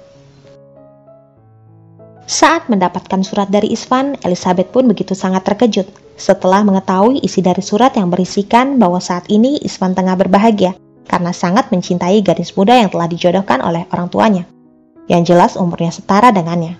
Saat 2.26 2.66
mendapatkan 2.66 3.22
surat 3.22 3.46
dari 3.54 3.70
Isvan, 3.70 4.18
Elizabeth 4.26 4.74
pun 4.74 4.90
begitu 4.90 5.14
sangat 5.14 5.46
terkejut 5.46 5.86
setelah 6.18 6.66
mengetahui 6.66 7.22
isi 7.22 7.38
dari 7.38 7.62
surat 7.62 7.94
yang 7.94 8.10
berisikan 8.10 8.82
bahwa 8.82 8.98
saat 8.98 9.30
ini 9.30 9.62
Isvan 9.62 9.94
tengah 9.94 10.18
berbahagia 10.18 10.74
karena 11.06 11.30
sangat 11.30 11.70
mencintai 11.70 12.18
gadis 12.26 12.50
muda 12.58 12.74
yang 12.74 12.90
telah 12.90 13.06
dijodohkan 13.06 13.62
oleh 13.62 13.86
orang 13.94 14.10
tuanya, 14.10 14.42
yang 15.06 15.22
jelas 15.22 15.54
umurnya 15.54 15.90
setara 15.94 16.30
dengannya. 16.34 16.78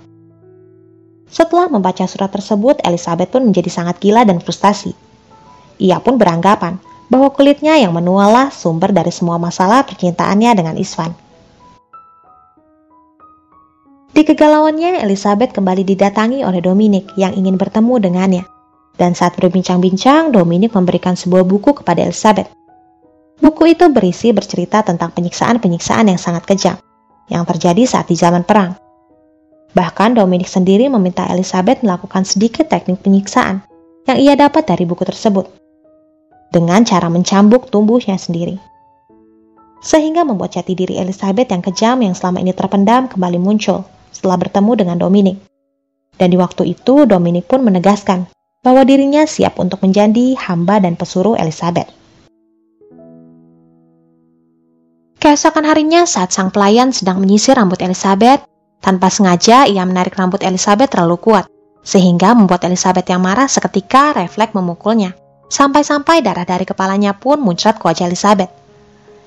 Setelah 1.27 1.67
membaca 1.67 2.07
surat 2.07 2.31
tersebut, 2.31 2.79
Elizabeth 2.87 3.35
pun 3.35 3.43
menjadi 3.51 3.71
sangat 3.71 3.99
gila 3.99 4.23
dan 4.23 4.39
frustasi. 4.39 4.95
Ia 5.83 5.99
pun 5.99 6.17
beranggapan 6.17 6.79
bahwa 7.11 7.31
kulitnya 7.35 7.79
yang 7.79 7.95
menualah 7.95 8.51
sumber 8.51 8.91
dari 8.95 9.11
semua 9.11 9.39
masalah 9.39 9.87
percintaannya 9.87 10.51
dengan 10.55 10.75
Isvan. 10.79 11.13
Di 14.17 14.25
kegalauannya, 14.25 15.05
Elizabeth 15.05 15.53
kembali 15.53 15.85
didatangi 15.85 16.41
oleh 16.41 16.65
Dominic 16.65 17.13
yang 17.21 17.37
ingin 17.37 17.61
bertemu 17.61 18.01
dengannya. 18.01 18.45
Dan 18.97 19.13
saat 19.13 19.37
berbincang-bincang, 19.37 20.33
Dominic 20.33 20.73
memberikan 20.73 21.13
sebuah 21.13 21.45
buku 21.45 21.85
kepada 21.85 22.01
Elizabeth. 22.01 22.49
Buku 23.37 23.77
itu 23.77 23.93
berisi 23.93 24.33
bercerita 24.33 24.81
tentang 24.81 25.13
penyiksaan-penyiksaan 25.13 26.09
yang 26.09 26.17
sangat 26.17 26.49
kejam, 26.49 26.81
yang 27.31 27.47
terjadi 27.47 27.83
saat 27.87 28.07
di 28.11 28.17
zaman 28.19 28.47
perang. 28.47 28.75
Bahkan 29.77 30.17
Dominic 30.17 30.49
sendiri 30.49 30.89
meminta 30.89 31.29
Elizabeth 31.29 31.85
melakukan 31.85 32.25
sedikit 32.25 32.71
teknik 32.73 33.05
penyiksaan 33.05 33.61
yang 34.07 34.19
ia 34.19 34.35
dapat 34.39 34.65
dari 34.65 34.87
buku 34.89 35.05
tersebut, 35.05 35.51
dengan 36.55 36.87
cara 36.87 37.11
mencambuk 37.11 37.69
tubuhnya 37.69 38.17
sendiri. 38.17 38.57
Sehingga 39.83 40.25
membuat 40.25 40.57
jati 40.57 40.73
diri 40.73 40.97
Elizabeth 40.97 41.53
yang 41.53 41.63
kejam 41.63 42.01
yang 42.01 42.15
selama 42.17 42.41
ini 42.41 42.57
terpendam 42.57 43.11
kembali 43.11 43.37
muncul 43.37 43.85
setelah 44.15 44.41
bertemu 44.41 44.73
dengan 44.79 44.97
Dominic. 44.97 45.37
Dan 46.17 46.33
di 46.33 46.41
waktu 46.41 46.73
itu 46.73 47.05
Dominic 47.05 47.45
pun 47.45 47.61
menegaskan 47.61 48.25
bahwa 48.65 48.83
dirinya 48.89 49.29
siap 49.29 49.61
untuk 49.61 49.85
menjadi 49.85 50.35
hamba 50.49 50.81
dan 50.81 50.97
pesuruh 50.97 51.37
Elizabeth. 51.37 51.93
Keesokan 55.27 55.67
harinya 55.67 56.07
saat 56.07 56.31
sang 56.31 56.55
pelayan 56.55 56.95
sedang 56.95 57.19
menyisir 57.19 57.59
rambut 57.59 57.83
Elizabeth, 57.83 58.47
tanpa 58.79 59.11
sengaja 59.11 59.67
ia 59.67 59.83
menarik 59.83 60.15
rambut 60.15 60.39
Elizabeth 60.39 60.95
terlalu 60.95 61.19
kuat, 61.19 61.51
sehingga 61.83 62.31
membuat 62.31 62.63
Elizabeth 62.63 63.11
yang 63.11 63.27
marah 63.27 63.51
seketika 63.51 64.15
refleks 64.15 64.55
memukulnya, 64.55 65.19
sampai-sampai 65.51 66.23
darah 66.23 66.47
dari 66.47 66.63
kepalanya 66.63 67.11
pun 67.19 67.43
muncrat 67.43 67.75
ke 67.75 67.91
wajah 67.91 68.07
Elizabeth. 68.07 68.55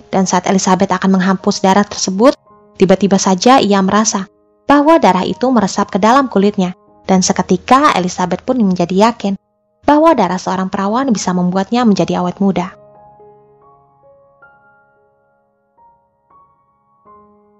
Dan 0.07 0.23
saat 0.23 0.47
Elizabeth 0.47 0.87
akan 0.87 1.19
menghapus 1.19 1.59
darah 1.59 1.83
tersebut, 1.83 2.31
tiba-tiba 2.79 3.19
saja 3.19 3.59
ia 3.59 3.83
merasa 3.83 4.23
bahwa 4.71 5.03
darah 5.03 5.27
itu 5.27 5.51
meresap 5.51 5.91
ke 5.91 5.99
dalam 5.99 6.31
kulitnya, 6.31 6.79
dan 7.11 7.19
seketika 7.19 7.91
Elizabeth 7.99 8.47
pun 8.47 8.55
menjadi 8.55 9.11
yakin 9.11 9.35
bahwa 9.83 10.15
darah 10.15 10.39
seorang 10.39 10.71
perawan 10.71 11.11
bisa 11.11 11.35
membuatnya 11.35 11.83
menjadi 11.83 12.23
awet 12.23 12.39
muda. 12.39 12.71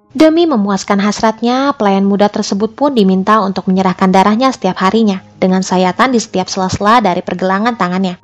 Demi 0.10 0.50
memuaskan 0.50 0.98
hasratnya, 1.06 1.70
pelayan 1.78 2.02
muda 2.02 2.34
tersebut 2.34 2.74
pun 2.74 2.98
diminta 2.98 3.46
untuk 3.46 3.70
menyerahkan 3.70 4.10
darahnya 4.10 4.50
setiap 4.50 4.82
harinya 4.82 5.22
dengan 5.38 5.62
sayatan 5.62 6.10
di 6.10 6.18
setiap 6.18 6.50
sela-sela 6.50 6.98
dari 6.98 7.22
pergelangan 7.22 7.78
tangannya. 7.78 8.18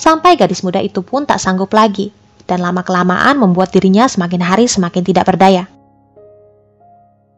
Sampai 0.00 0.40
gadis 0.40 0.64
muda 0.64 0.80
itu 0.80 1.04
pun 1.04 1.28
tak 1.28 1.36
sanggup 1.36 1.68
lagi 1.76 2.16
dan 2.48 2.64
lama-kelamaan 2.64 3.36
membuat 3.36 3.76
dirinya 3.76 4.08
semakin 4.08 4.40
hari 4.40 4.72
semakin 4.72 5.04
tidak 5.04 5.28
berdaya. 5.28 5.68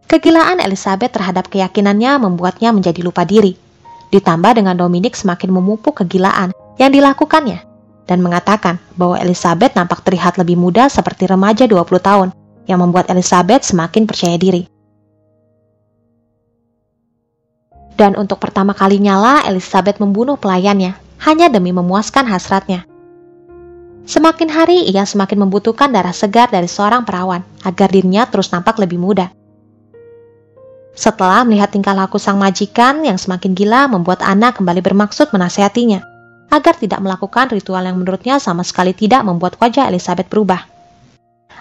Kegilaan 0.06 0.62
Elizabeth 0.62 1.10
terhadap 1.10 1.50
keyakinannya 1.50 2.22
membuatnya 2.22 2.70
menjadi 2.70 3.02
lupa 3.02 3.26
diri. 3.26 3.58
Ditambah 4.14 4.54
dengan 4.54 4.78
Dominic 4.78 5.18
semakin 5.18 5.50
memupuk 5.50 5.98
kegilaan 5.98 6.54
yang 6.78 6.94
dilakukannya 6.94 7.58
dan 8.06 8.22
mengatakan 8.22 8.78
bahwa 8.94 9.18
Elizabeth 9.18 9.74
nampak 9.74 10.06
terlihat 10.06 10.38
lebih 10.38 10.54
muda 10.54 10.86
seperti 10.86 11.26
remaja 11.26 11.66
20 11.66 11.90
tahun 11.98 12.30
yang 12.70 12.78
membuat 12.78 13.10
Elizabeth 13.10 13.66
semakin 13.66 14.06
percaya 14.06 14.38
diri. 14.38 14.70
Dan 17.98 18.14
untuk 18.14 18.38
pertama 18.38 18.72
kalinya 18.72 19.18
lah 19.18 19.38
Elizabeth 19.50 19.98
membunuh 19.98 20.38
pelayannya 20.38 20.94
hanya 21.26 21.50
demi 21.50 21.74
memuaskan 21.74 22.24
hasratnya. 22.30 22.86
Semakin 24.08 24.48
hari 24.48 24.88
ia 24.88 25.04
semakin 25.04 25.44
membutuhkan 25.44 25.92
darah 25.92 26.14
segar 26.14 26.48
dari 26.48 26.70
seorang 26.70 27.04
perawan 27.04 27.44
agar 27.66 27.92
dirinya 27.92 28.24
terus 28.24 28.48
nampak 28.54 28.80
lebih 28.80 28.96
muda. 28.96 29.28
Setelah 30.96 31.44
melihat 31.44 31.74
tingkah 31.74 31.92
laku 31.92 32.16
sang 32.16 32.40
majikan 32.40 33.04
yang 33.04 33.20
semakin 33.20 33.52
gila 33.52 33.90
membuat 33.90 34.24
Anna 34.24 34.54
kembali 34.54 34.80
bermaksud 34.80 35.34
menasehatinya 35.34 36.00
agar 36.50 36.74
tidak 36.80 37.04
melakukan 37.04 37.52
ritual 37.52 37.84
yang 37.84 38.00
menurutnya 38.00 38.40
sama 38.40 38.64
sekali 38.64 38.96
tidak 38.96 39.22
membuat 39.22 39.60
wajah 39.60 39.92
Elizabeth 39.92 40.26
berubah. 40.32 40.69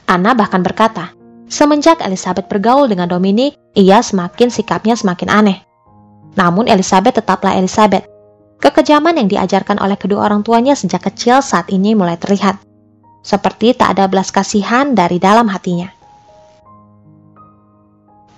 Anna 0.10 0.34
bahkan 0.34 0.65
berkata, 0.65 1.13
semenjak 1.45 2.02
Elizabeth 2.02 2.50
bergaul 2.50 2.89
dengan 2.89 3.06
Dominic, 3.06 3.54
ia 3.78 4.02
semakin 4.02 4.50
sikapnya 4.50 4.98
semakin 4.98 5.30
aneh. 5.30 5.62
Namun 6.34 6.65
Elizabeth 6.65 7.22
tetaplah 7.22 7.54
Elizabeth. 7.54 8.10
Kekejaman 8.58 9.22
yang 9.22 9.30
diajarkan 9.30 9.78
oleh 9.78 9.95
kedua 10.02 10.26
orang 10.26 10.41
tuanya 10.41 10.74
sejak 10.74 11.06
kecil 11.13 11.45
saat 11.45 11.69
ini 11.69 11.93
mulai 11.93 12.17
terlihat. 12.17 12.58
Seperti 13.22 13.78
tak 13.78 13.95
ada 13.95 14.10
belas 14.10 14.34
kasihan 14.34 14.98
dari 14.98 15.22
dalam 15.22 15.45
hatinya. 15.45 15.93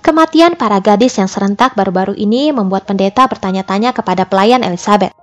Kematian 0.03 0.59
para 0.59 0.83
gadis 0.83 1.15
yang 1.15 1.31
serentak 1.31 1.71
baru-baru 1.71 2.17
ini 2.19 2.51
membuat 2.51 2.83
pendeta 2.83 3.31
bertanya-tanya 3.31 3.95
kepada 3.95 4.27
pelayan 4.27 4.59
Elizabeth. 4.59 5.15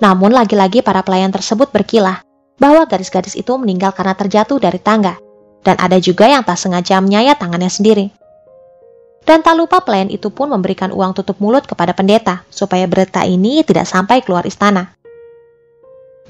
Namun 0.00 0.32
lagi-lagi 0.32 0.80
para 0.80 1.04
pelayan 1.04 1.28
tersebut 1.28 1.68
berkilah 1.68 2.24
bahwa 2.56 2.88
gadis-gadis 2.88 3.36
itu 3.36 3.52
meninggal 3.58 3.92
karena 3.92 4.14
terjatuh 4.14 4.62
dari 4.62 4.78
tangga, 4.78 5.18
dan 5.66 5.76
ada 5.78 5.98
juga 5.98 6.30
yang 6.30 6.42
tak 6.46 6.58
sengaja 6.58 6.98
menyayat 7.02 7.38
tangannya 7.38 7.70
sendiri. 7.70 8.06
Dan 9.28 9.44
tak 9.44 9.60
lupa 9.60 9.84
pelayan 9.84 10.08
itu 10.08 10.32
pun 10.32 10.48
memberikan 10.48 10.88
uang 10.88 11.12
tutup 11.12 11.36
mulut 11.36 11.68
kepada 11.68 11.92
pendeta 11.92 12.48
supaya 12.48 12.88
berita 12.88 13.28
ini 13.28 13.60
tidak 13.60 13.84
sampai 13.84 14.24
keluar 14.24 14.48
istana. 14.48 14.96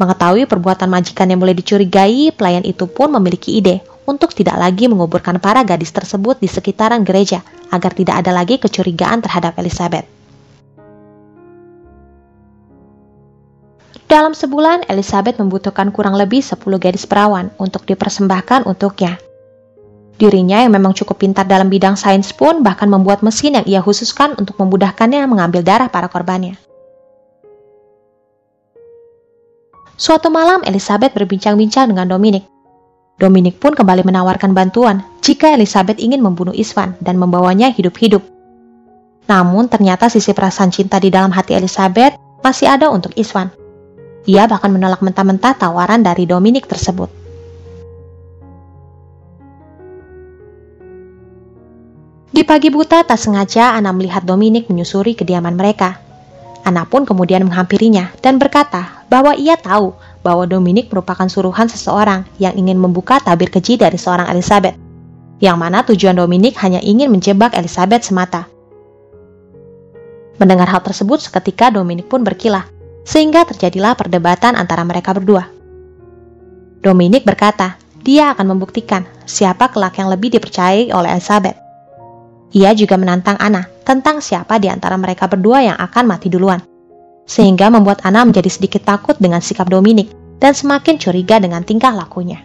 Mengetahui 0.03 0.51
perbuatan 0.51 0.91
majikan 0.91 1.31
yang 1.31 1.39
boleh 1.39 1.55
dicurigai, 1.55 2.35
pelayan 2.35 2.67
itu 2.67 2.91
pun 2.91 3.11
memiliki 3.15 3.55
ide 3.59 3.83
untuk 4.03 4.35
tidak 4.35 4.59
lagi 4.59 4.91
menguburkan 4.91 5.39
para 5.39 5.63
gadis 5.63 5.95
tersebut 5.95 6.43
di 6.43 6.51
sekitaran 6.51 7.07
gereja 7.07 7.45
agar 7.71 7.95
tidak 7.95 8.25
ada 8.25 8.35
lagi 8.35 8.59
kecurigaan 8.59 9.23
terhadap 9.23 9.55
Elizabeth. 9.59 10.18
Dalam 14.09 14.33
sebulan, 14.33 14.89
Elizabeth 14.89 15.37
membutuhkan 15.37 15.93
kurang 15.93 16.17
lebih 16.17 16.41
10 16.41 16.57
gadis 16.81 17.05
perawan 17.05 17.53
untuk 17.61 17.85
dipersembahkan 17.85 18.65
untuknya. 18.65 19.21
Dirinya 20.17 20.65
yang 20.65 20.73
memang 20.73 20.97
cukup 20.97 21.21
pintar 21.21 21.45
dalam 21.45 21.69
bidang 21.69 21.95
sains 21.95 22.33
pun 22.33 22.65
bahkan 22.65 22.89
membuat 22.89 23.21
mesin 23.21 23.61
yang 23.61 23.67
ia 23.69 23.85
khususkan 23.85 24.33
untuk 24.41 24.57
memudahkannya 24.57 25.29
mengambil 25.29 25.61
darah 25.61 25.93
para 25.93 26.09
korbannya. 26.09 26.57
Suatu 30.01 30.33
malam, 30.33 30.65
Elizabeth 30.65 31.13
berbincang-bincang 31.13 31.93
dengan 31.93 32.09
Dominic 32.09 32.49
Dominic 33.19 33.59
pun 33.59 33.75
kembali 33.75 34.07
menawarkan 34.07 34.55
bantuan 34.55 35.03
jika 35.21 35.51
Elizabeth 35.51 35.99
ingin 35.99 36.23
membunuh 36.23 36.55
Isvan 36.55 36.95
dan 37.03 37.19
membawanya 37.19 37.69
hidup-hidup. 37.75 38.23
Namun 39.27 39.67
ternyata 39.67 40.07
sisi 40.07 40.31
perasaan 40.31 40.71
cinta 40.71 41.03
di 41.03 41.11
dalam 41.11 41.35
hati 41.35 41.59
Elizabeth 41.59 42.15
masih 42.47 42.71
ada 42.71 42.89
untuk 42.95 43.11
Isvan. 43.19 43.51
Ia 44.27 44.49
bahkan 44.51 44.75
menolak 44.75 45.05
mentah-mentah 45.05 45.55
tawaran 45.55 46.03
dari 46.03 46.27
Dominic 46.27 46.67
tersebut. 46.67 47.11
Di 52.29 52.47
pagi 52.47 52.71
buta 52.71 53.03
tak 53.03 53.19
sengaja 53.19 53.75
Ana 53.75 53.91
melihat 53.91 54.23
Dominic 54.23 54.71
menyusuri 54.71 55.19
kediaman 55.19 55.59
mereka. 55.59 55.99
Ana 56.63 56.85
pun 56.85 57.03
kemudian 57.03 57.43
menghampirinya 57.49 58.15
dan 58.21 58.37
berkata 58.37 59.03
bahwa 59.09 59.33
ia 59.35 59.57
tahu 59.57 59.97
bahwa 60.21 60.45
Dominic 60.45 60.93
merupakan 60.93 61.25
suruhan 61.27 61.67
seseorang 61.67 62.29
yang 62.37 62.53
ingin 62.53 62.77
membuka 62.77 63.19
tabir 63.19 63.49
keji 63.49 63.81
dari 63.81 63.97
seorang 63.97 64.29
Elizabeth, 64.29 64.77
yang 65.41 65.57
mana 65.57 65.81
tujuan 65.89 66.15
Dominic 66.15 66.61
hanya 66.61 66.79
ingin 66.85 67.09
menjebak 67.09 67.57
Elizabeth 67.57 68.05
semata. 68.05 68.45
Mendengar 70.39 70.71
hal 70.71 70.85
tersebut 70.85 71.19
seketika 71.25 71.73
Dominic 71.73 72.07
pun 72.07 72.23
berkilah, 72.23 72.69
sehingga 73.09 73.49
terjadilah 73.49 73.97
perdebatan 73.97 74.53
antara 74.53 74.85
mereka 74.85 75.17
berdua. 75.17 75.49
Dominic 76.85 77.25
berkata, 77.25 77.81
dia 78.05 78.37
akan 78.37 78.53
membuktikan 78.53 79.09
siapa 79.25 79.73
kelak 79.73 79.97
yang 79.97 80.13
lebih 80.13 80.29
dipercayai 80.37 80.93
oleh 80.93 81.17
Elizabeth. 81.17 81.57
Ia 82.53 82.77
juga 82.77 83.01
menantang 83.01 83.41
Anna 83.41 83.65
tentang 83.89 84.21
siapa 84.21 84.61
di 84.61 84.69
antara 84.69 85.01
mereka 85.01 85.25
berdua 85.25 85.65
yang 85.65 85.77
akan 85.81 86.05
mati 86.05 86.29
duluan 86.29 86.61
sehingga 87.29 87.69
membuat 87.69 88.01
Ana 88.09 88.25
menjadi 88.25 88.49
sedikit 88.49 88.89
takut 88.89 89.21
dengan 89.21 89.45
sikap 89.45 89.69
Dominic 89.69 90.09
dan 90.41 90.57
semakin 90.57 90.97
curiga 90.97 91.37
dengan 91.37 91.61
tingkah 91.61 91.93
lakunya. 91.93 92.41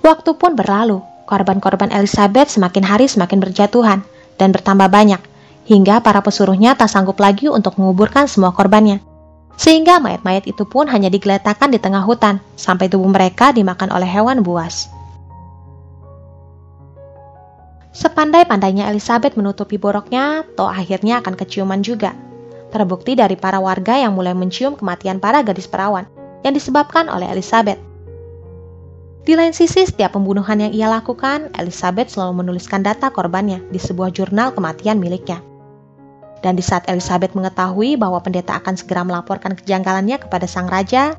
Waktu 0.00 0.36
pun 0.40 0.56
berlalu, 0.56 1.04
korban-korban 1.28 1.92
Elizabeth 1.92 2.52
semakin 2.52 2.84
hari 2.84 3.08
semakin 3.08 3.40
berjatuhan 3.40 4.00
dan 4.40 4.52
bertambah 4.52 4.88
banyak, 4.88 5.20
hingga 5.64 6.04
para 6.04 6.20
pesuruhnya 6.20 6.76
tak 6.76 6.92
sanggup 6.92 7.16
lagi 7.20 7.48
untuk 7.48 7.80
menguburkan 7.80 8.28
semua 8.28 8.52
korbannya. 8.52 9.00
Sehingga 9.54 10.02
mayat-mayat 10.02 10.50
itu 10.50 10.66
pun 10.66 10.90
hanya 10.90 11.08
digeletakkan 11.08 11.70
di 11.70 11.78
tengah 11.78 12.02
hutan, 12.02 12.42
sampai 12.58 12.90
tubuh 12.90 13.06
mereka 13.06 13.54
dimakan 13.54 13.94
oleh 13.94 14.06
hewan 14.06 14.42
buas. 14.42 14.90
Sepandai-pandainya 17.94 18.90
Elizabeth 18.90 19.38
menutupi 19.38 19.78
boroknya, 19.78 20.42
toh 20.58 20.66
akhirnya 20.66 21.22
akan 21.22 21.38
keciuman 21.38 21.86
juga. 21.86 22.10
Terbukti 22.74 23.14
dari 23.14 23.38
para 23.38 23.62
warga 23.62 23.94
yang 23.94 24.18
mulai 24.18 24.34
mencium 24.34 24.74
kematian 24.74 25.22
para 25.22 25.46
gadis 25.46 25.70
perawan 25.70 26.10
yang 26.42 26.58
disebabkan 26.58 27.06
oleh 27.06 27.30
Elizabeth. 27.30 27.78
Di 29.22 29.38
lain 29.38 29.54
sisi, 29.54 29.86
setiap 29.86 30.18
pembunuhan 30.18 30.58
yang 30.58 30.74
ia 30.74 30.90
lakukan, 30.90 31.54
Elizabeth 31.54 32.10
selalu 32.12 32.42
menuliskan 32.42 32.82
data 32.82 33.14
korbannya 33.14 33.62
di 33.70 33.78
sebuah 33.78 34.10
jurnal 34.10 34.50
kematian 34.52 34.98
miliknya. 34.98 35.53
Dan 36.44 36.60
di 36.60 36.64
saat 36.64 36.84
Elizabeth 36.92 37.32
mengetahui 37.32 37.96
bahwa 37.96 38.20
pendeta 38.20 38.60
akan 38.60 38.76
segera 38.76 39.00
melaporkan 39.00 39.56
kejanggalannya 39.56 40.20
kepada 40.20 40.44
sang 40.44 40.68
raja, 40.68 41.16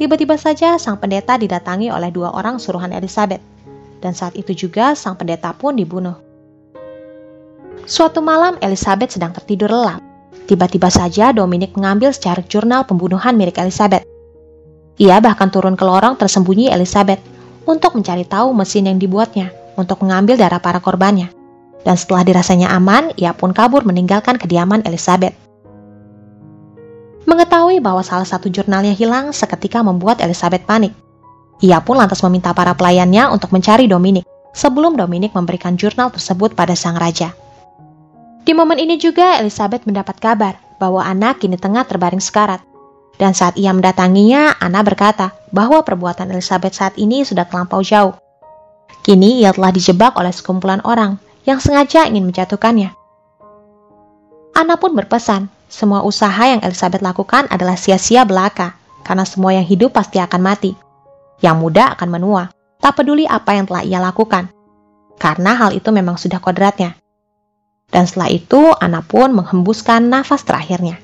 tiba-tiba 0.00 0.40
saja 0.40 0.80
sang 0.80 0.96
pendeta 0.96 1.36
didatangi 1.36 1.92
oleh 1.92 2.08
dua 2.08 2.32
orang 2.32 2.56
suruhan 2.56 2.96
Elizabeth 2.96 3.44
dan 4.02 4.16
saat 4.16 4.34
itu 4.34 4.50
juga 4.56 4.98
sang 4.98 5.14
pendeta 5.14 5.54
pun 5.54 5.78
dibunuh. 5.78 6.18
Suatu 7.86 8.24
malam 8.24 8.58
Elizabeth 8.58 9.14
sedang 9.14 9.30
tertidur 9.30 9.70
lelap. 9.70 10.02
Tiba-tiba 10.50 10.90
saja 10.90 11.30
Dominic 11.30 11.76
mengambil 11.78 12.10
secara 12.10 12.42
jurnal 12.42 12.82
pembunuhan 12.88 13.38
milik 13.38 13.62
Elizabeth. 13.62 14.02
Ia 14.98 15.22
bahkan 15.22 15.52
turun 15.52 15.78
ke 15.78 15.84
lorong 15.86 16.18
tersembunyi 16.18 16.72
Elizabeth 16.72 17.22
untuk 17.68 17.94
mencari 17.94 18.26
tahu 18.26 18.50
mesin 18.56 18.90
yang 18.90 18.98
dibuatnya 18.98 19.54
untuk 19.78 20.02
mengambil 20.02 20.34
darah 20.34 20.58
para 20.58 20.82
korbannya. 20.82 21.41
Dan 21.82 21.98
setelah 21.98 22.22
dirasanya 22.22 22.70
aman, 22.70 23.10
ia 23.18 23.34
pun 23.34 23.50
kabur 23.50 23.82
meninggalkan 23.82 24.38
kediaman 24.38 24.86
Elizabeth. 24.86 25.34
Mengetahui 27.26 27.78
bahwa 27.82 28.02
salah 28.02 28.26
satu 28.26 28.50
jurnalnya 28.50 28.94
hilang 28.94 29.30
seketika 29.30 29.82
membuat 29.82 30.22
Elizabeth 30.22 30.66
panik. 30.66 30.94
Ia 31.62 31.78
pun 31.78 31.98
lantas 31.98 32.18
meminta 32.26 32.50
para 32.50 32.74
pelayannya 32.74 33.30
untuk 33.30 33.54
mencari 33.54 33.86
Dominic 33.86 34.26
sebelum 34.50 34.98
Dominic 34.98 35.30
memberikan 35.34 35.78
jurnal 35.78 36.10
tersebut 36.10 36.58
pada 36.58 36.74
sang 36.74 36.98
raja. 36.98 37.30
Di 38.42 38.50
momen 38.58 38.82
ini 38.82 38.98
juga 38.98 39.38
Elizabeth 39.38 39.86
mendapat 39.86 40.18
kabar 40.18 40.58
bahwa 40.82 40.98
Anna 41.06 41.38
kini 41.38 41.54
tengah 41.54 41.86
terbaring 41.86 42.18
sekarat. 42.18 42.58
Dan 43.14 43.38
saat 43.38 43.54
ia 43.54 43.70
mendatanginya, 43.70 44.58
Anna 44.58 44.82
berkata 44.82 45.30
bahwa 45.54 45.86
perbuatan 45.86 46.34
Elizabeth 46.34 46.74
saat 46.74 46.98
ini 46.98 47.22
sudah 47.22 47.46
terlampau 47.46 47.78
jauh. 47.86 48.18
Kini 49.06 49.46
ia 49.46 49.54
telah 49.54 49.70
dijebak 49.70 50.18
oleh 50.18 50.34
sekumpulan 50.34 50.82
orang 50.82 51.22
yang 51.48 51.58
sengaja 51.58 52.06
ingin 52.06 52.28
menjatuhkannya. 52.28 52.94
Anna 54.52 54.76
pun 54.76 54.92
berpesan, 54.92 55.48
semua 55.66 56.04
usaha 56.04 56.44
yang 56.44 56.60
Elizabeth 56.60 57.00
lakukan 57.00 57.48
adalah 57.48 57.74
sia-sia 57.80 58.28
belaka, 58.28 58.76
karena 59.02 59.24
semua 59.24 59.56
yang 59.56 59.66
hidup 59.66 59.96
pasti 59.96 60.20
akan 60.20 60.40
mati 60.44 60.72
yang 61.42 61.58
muda 61.58 61.92
akan 61.98 62.08
menua, 62.08 62.54
tak 62.78 63.02
peduli 63.02 63.26
apa 63.26 63.58
yang 63.58 63.66
telah 63.66 63.82
ia 63.82 63.98
lakukan, 63.98 64.48
karena 65.18 65.58
hal 65.58 65.74
itu 65.74 65.90
memang 65.90 66.16
sudah 66.16 66.38
kodratnya. 66.38 66.94
Dan 67.92 68.08
setelah 68.08 68.30
itu, 68.32 68.72
Ana 68.80 69.04
pun 69.04 69.36
menghembuskan 69.36 70.08
nafas 70.08 70.46
terakhirnya. 70.46 70.96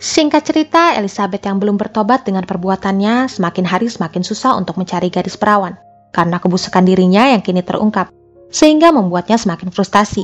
Singkat 0.00 0.42
cerita, 0.48 0.96
Elizabeth 0.96 1.44
yang 1.44 1.60
belum 1.60 1.76
bertobat 1.76 2.24
dengan 2.24 2.48
perbuatannya 2.48 3.28
semakin 3.28 3.66
hari 3.68 3.90
semakin 3.90 4.24
susah 4.24 4.56
untuk 4.56 4.80
mencari 4.80 5.12
gadis 5.12 5.36
perawan, 5.36 5.76
karena 6.14 6.38
kebusukan 6.38 6.86
dirinya 6.86 7.34
yang 7.34 7.42
kini 7.42 7.66
terungkap, 7.66 8.14
sehingga 8.54 8.94
membuatnya 8.94 9.34
semakin 9.34 9.74
frustasi. 9.74 10.22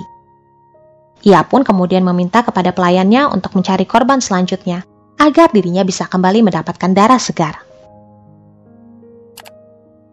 Ia 1.26 1.42
pun 1.44 1.66
kemudian 1.66 2.06
meminta 2.06 2.46
kepada 2.46 2.70
pelayannya 2.70 3.26
untuk 3.28 3.58
mencari 3.58 3.84
korban 3.84 4.22
selanjutnya, 4.22 4.86
agar 5.18 5.50
dirinya 5.50 5.82
bisa 5.82 6.06
kembali 6.06 6.46
mendapatkan 6.46 6.94
darah 6.94 7.18
segar. 7.18 7.66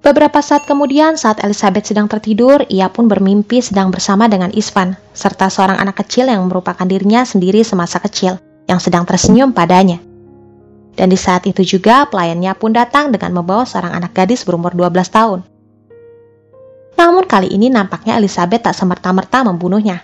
Beberapa 0.04 0.40
saat 0.40 0.64
kemudian, 0.64 1.20
saat 1.20 1.44
Elizabeth 1.44 1.92
sedang 1.92 2.08
tertidur, 2.08 2.64
ia 2.72 2.88
pun 2.88 3.12
bermimpi 3.12 3.60
sedang 3.60 3.92
bersama 3.92 4.32
dengan 4.32 4.52
Isvan, 4.56 4.96
serta 5.12 5.52
seorang 5.52 5.84
anak 5.84 6.00
kecil 6.04 6.32
yang 6.32 6.48
merupakan 6.48 6.88
dirinya 6.88 7.28
sendiri 7.28 7.60
semasa 7.64 8.00
kecil, 8.00 8.40
yang 8.72 8.80
sedang 8.80 9.04
tersenyum 9.04 9.52
padanya. 9.52 10.00
Dan 10.96 11.12
di 11.12 11.20
saat 11.20 11.44
itu 11.44 11.60
juga, 11.62 12.08
pelayannya 12.08 12.56
pun 12.56 12.72
datang 12.72 13.12
dengan 13.12 13.36
membawa 13.36 13.68
seorang 13.68 14.00
anak 14.00 14.16
gadis 14.16 14.48
berumur 14.48 14.72
12 14.74 15.12
tahun. 15.12 15.40
Namun 16.98 17.30
kali 17.30 17.54
ini 17.54 17.70
nampaknya 17.70 18.18
Elizabeth 18.18 18.66
tak 18.66 18.74
semerta-merta 18.74 19.46
membunuhnya. 19.46 20.02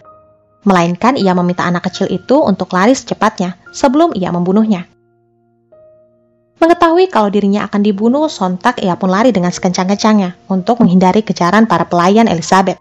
Melainkan 0.63 1.17
ia 1.19 1.33
meminta 1.35 1.65
anak 1.65 1.89
kecil 1.89 2.07
itu 2.07 2.39
untuk 2.39 2.71
lari 2.71 2.93
secepatnya 2.95 3.57
sebelum 3.73 4.13
ia 4.15 4.29
membunuhnya. 4.31 4.87
Mengetahui 6.61 7.11
kalau 7.11 7.27
dirinya 7.27 7.67
akan 7.67 7.83
dibunuh, 7.83 8.31
sontak 8.31 8.79
ia 8.79 8.95
pun 8.95 9.11
lari 9.11 9.35
dengan 9.35 9.51
sekencang-kencangnya 9.51 10.47
untuk 10.47 10.79
menghindari 10.79 11.19
kejaran 11.19 11.67
para 11.67 11.83
pelayan 11.83 12.31
Elizabeth. 12.31 12.79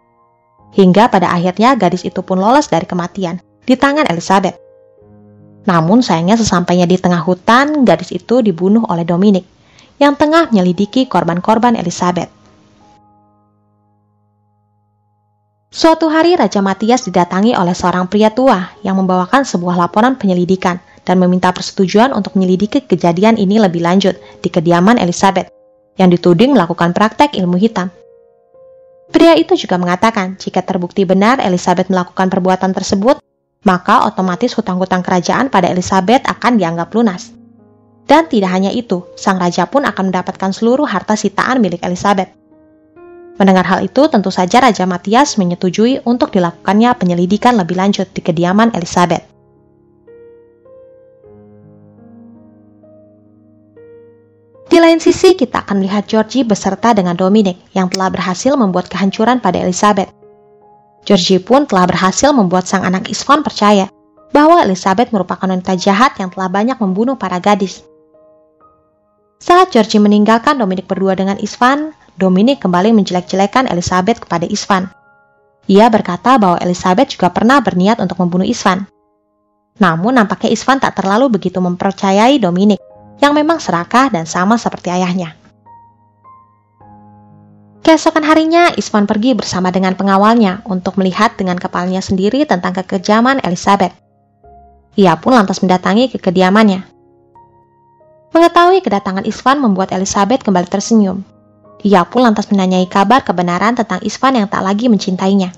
Hingga 0.70 1.11
pada 1.11 1.35
akhirnya 1.35 1.75
gadis 1.75 2.07
itu 2.07 2.22
pun 2.22 2.38
lolos 2.38 2.70
dari 2.70 2.87
kematian 2.87 3.42
di 3.66 3.75
tangan 3.75 4.07
Elizabeth. 4.07 4.55
Namun 5.66 6.05
sayangnya 6.05 6.38
sesampainya 6.38 6.87
di 6.87 6.94
tengah 6.94 7.27
hutan, 7.27 7.83
gadis 7.83 8.14
itu 8.14 8.38
dibunuh 8.38 8.87
oleh 8.87 9.03
Dominic 9.03 9.42
yang 9.98 10.14
tengah 10.14 10.55
menyelidiki 10.55 11.11
korban-korban 11.11 11.75
Elizabeth. 11.75 12.41
Suatu 15.72 16.12
hari 16.12 16.37
Raja 16.37 16.61
Matias 16.61 17.08
didatangi 17.08 17.56
oleh 17.56 17.72
seorang 17.72 18.04
pria 18.04 18.28
tua 18.28 18.76
yang 18.85 19.00
membawakan 19.00 19.40
sebuah 19.40 19.80
laporan 19.80 20.20
penyelidikan 20.20 20.76
dan 21.00 21.16
meminta 21.16 21.48
persetujuan 21.48 22.12
untuk 22.12 22.37
menyelidiki 22.37 22.85
kejadian 22.85 23.40
ini 23.40 23.56
lebih 23.56 23.80
lanjut 23.80 24.20
di 24.44 24.52
kediaman 24.52 25.00
Elizabeth 25.00 25.48
yang 25.96 26.12
dituding 26.12 26.52
melakukan 26.52 26.92
praktek 26.92 27.40
ilmu 27.40 27.56
hitam. 27.56 27.88
Pria 29.08 29.32
itu 29.32 29.56
juga 29.56 29.80
mengatakan 29.80 30.37
jika 30.37 30.61
terbukti 30.61 31.08
benar 31.08 31.40
Elizabeth 31.40 31.88
melakukan 31.88 32.28
perbuatan 32.28 32.76
tersebut, 32.76 33.24
maka 33.64 34.04
otomatis 34.04 34.52
hutang-hutang 34.52 35.00
kerajaan 35.00 35.48
pada 35.48 35.72
Elizabeth 35.72 36.20
akan 36.28 36.61
dianggap 36.61 36.92
lunas. 36.92 37.32
Dan 38.04 38.28
tidak 38.28 38.52
hanya 38.52 38.68
itu, 38.76 39.08
sang 39.16 39.40
raja 39.40 39.64
pun 39.64 39.88
akan 39.88 40.12
mendapatkan 40.12 40.52
seluruh 40.52 40.85
harta 40.85 41.16
sitaan 41.16 41.64
milik 41.64 41.80
Elizabeth. 41.80 42.41
Mendengar 43.42 43.66
hal 43.66 43.83
itu, 43.83 44.07
tentu 44.07 44.31
saja 44.31 44.62
Raja 44.62 44.87
Matias 44.87 45.35
menyetujui 45.35 46.07
untuk 46.07 46.31
dilakukannya 46.31 46.94
penyelidikan 46.94 47.59
lebih 47.59 47.74
lanjut 47.74 48.07
di 48.14 48.22
kediaman 48.22 48.70
Elizabeth. 48.70 49.26
Di 54.70 54.78
lain 54.78 55.02
sisi, 55.02 55.35
kita 55.35 55.66
akan 55.66 55.83
melihat 55.83 56.07
Georgie 56.07 56.46
beserta 56.46 56.94
dengan 56.94 57.18
Dominic 57.18 57.59
yang 57.74 57.90
telah 57.90 58.14
berhasil 58.14 58.55
membuat 58.55 58.87
kehancuran 58.87 59.42
pada 59.42 59.59
Elizabeth. 59.59 60.14
Georgie 61.02 61.42
pun 61.42 61.66
telah 61.66 61.90
berhasil 61.90 62.31
membuat 62.31 62.70
sang 62.70 62.87
anak 62.87 63.11
Isvan 63.11 63.42
percaya 63.42 63.90
bahwa 64.31 64.62
Elizabeth 64.62 65.11
merupakan 65.11 65.50
wanita 65.50 65.74
jahat 65.74 66.14
yang 66.22 66.31
telah 66.31 66.46
banyak 66.46 66.78
membunuh 66.78 67.18
para 67.18 67.42
gadis. 67.42 67.83
Saat 69.42 69.74
Georgie 69.74 69.98
meninggalkan 69.98 70.62
Dominic 70.62 70.87
berdua 70.87 71.18
dengan 71.18 71.35
Isvan, 71.42 71.90
Dominic 72.16 72.61
kembali 72.61 72.92
menjelek-jelekan 72.92 73.72
Elizabeth 73.72 74.20
kepada 74.20 74.44
Isvan. 74.44 74.92
Ia 75.70 75.88
berkata 75.88 76.37
bahwa 76.37 76.61
Elizabeth 76.61 77.16
juga 77.16 77.33
pernah 77.33 77.62
berniat 77.64 78.03
untuk 78.03 78.20
membunuh 78.20 78.44
Isvan. 78.44 78.85
Namun 79.81 80.20
nampaknya 80.20 80.53
Isvan 80.53 80.83
tak 80.83 81.01
terlalu 81.01 81.33
begitu 81.33 81.62
mempercayai 81.62 82.37
Dominic 82.37 82.83
yang 83.22 83.33
memang 83.33 83.62
serakah 83.62 84.12
dan 84.12 84.29
sama 84.29 84.61
seperti 84.61 84.92
ayahnya. 84.92 85.38
Keesokan 87.83 88.22
harinya, 88.22 88.70
Isvan 88.79 89.11
pergi 89.11 89.35
bersama 89.35 89.75
dengan 89.75 89.98
pengawalnya 89.98 90.62
untuk 90.70 91.01
melihat 91.01 91.35
dengan 91.35 91.59
kepalanya 91.59 91.98
sendiri 91.98 92.46
tentang 92.46 92.77
kekejaman 92.79 93.42
Elizabeth. 93.42 93.90
Ia 94.94 95.18
pun 95.18 95.35
lantas 95.35 95.59
mendatangi 95.64 96.12
ke 96.12 96.20
kediamannya. 96.20 96.85
Mengetahui 98.31 98.85
kedatangan 98.87 99.27
Isvan 99.27 99.59
membuat 99.59 99.90
Elizabeth 99.90 100.46
kembali 100.46 100.68
tersenyum. 100.70 101.32
Ia 101.83 102.07
pun 102.07 102.23
lantas 102.23 102.47
menanyai 102.51 102.87
kabar 102.87 103.27
kebenaran 103.27 103.75
tentang 103.75 103.99
Isvan 104.07 104.38
yang 104.38 104.47
tak 104.47 104.62
lagi 104.62 104.87
mencintainya. 104.87 105.51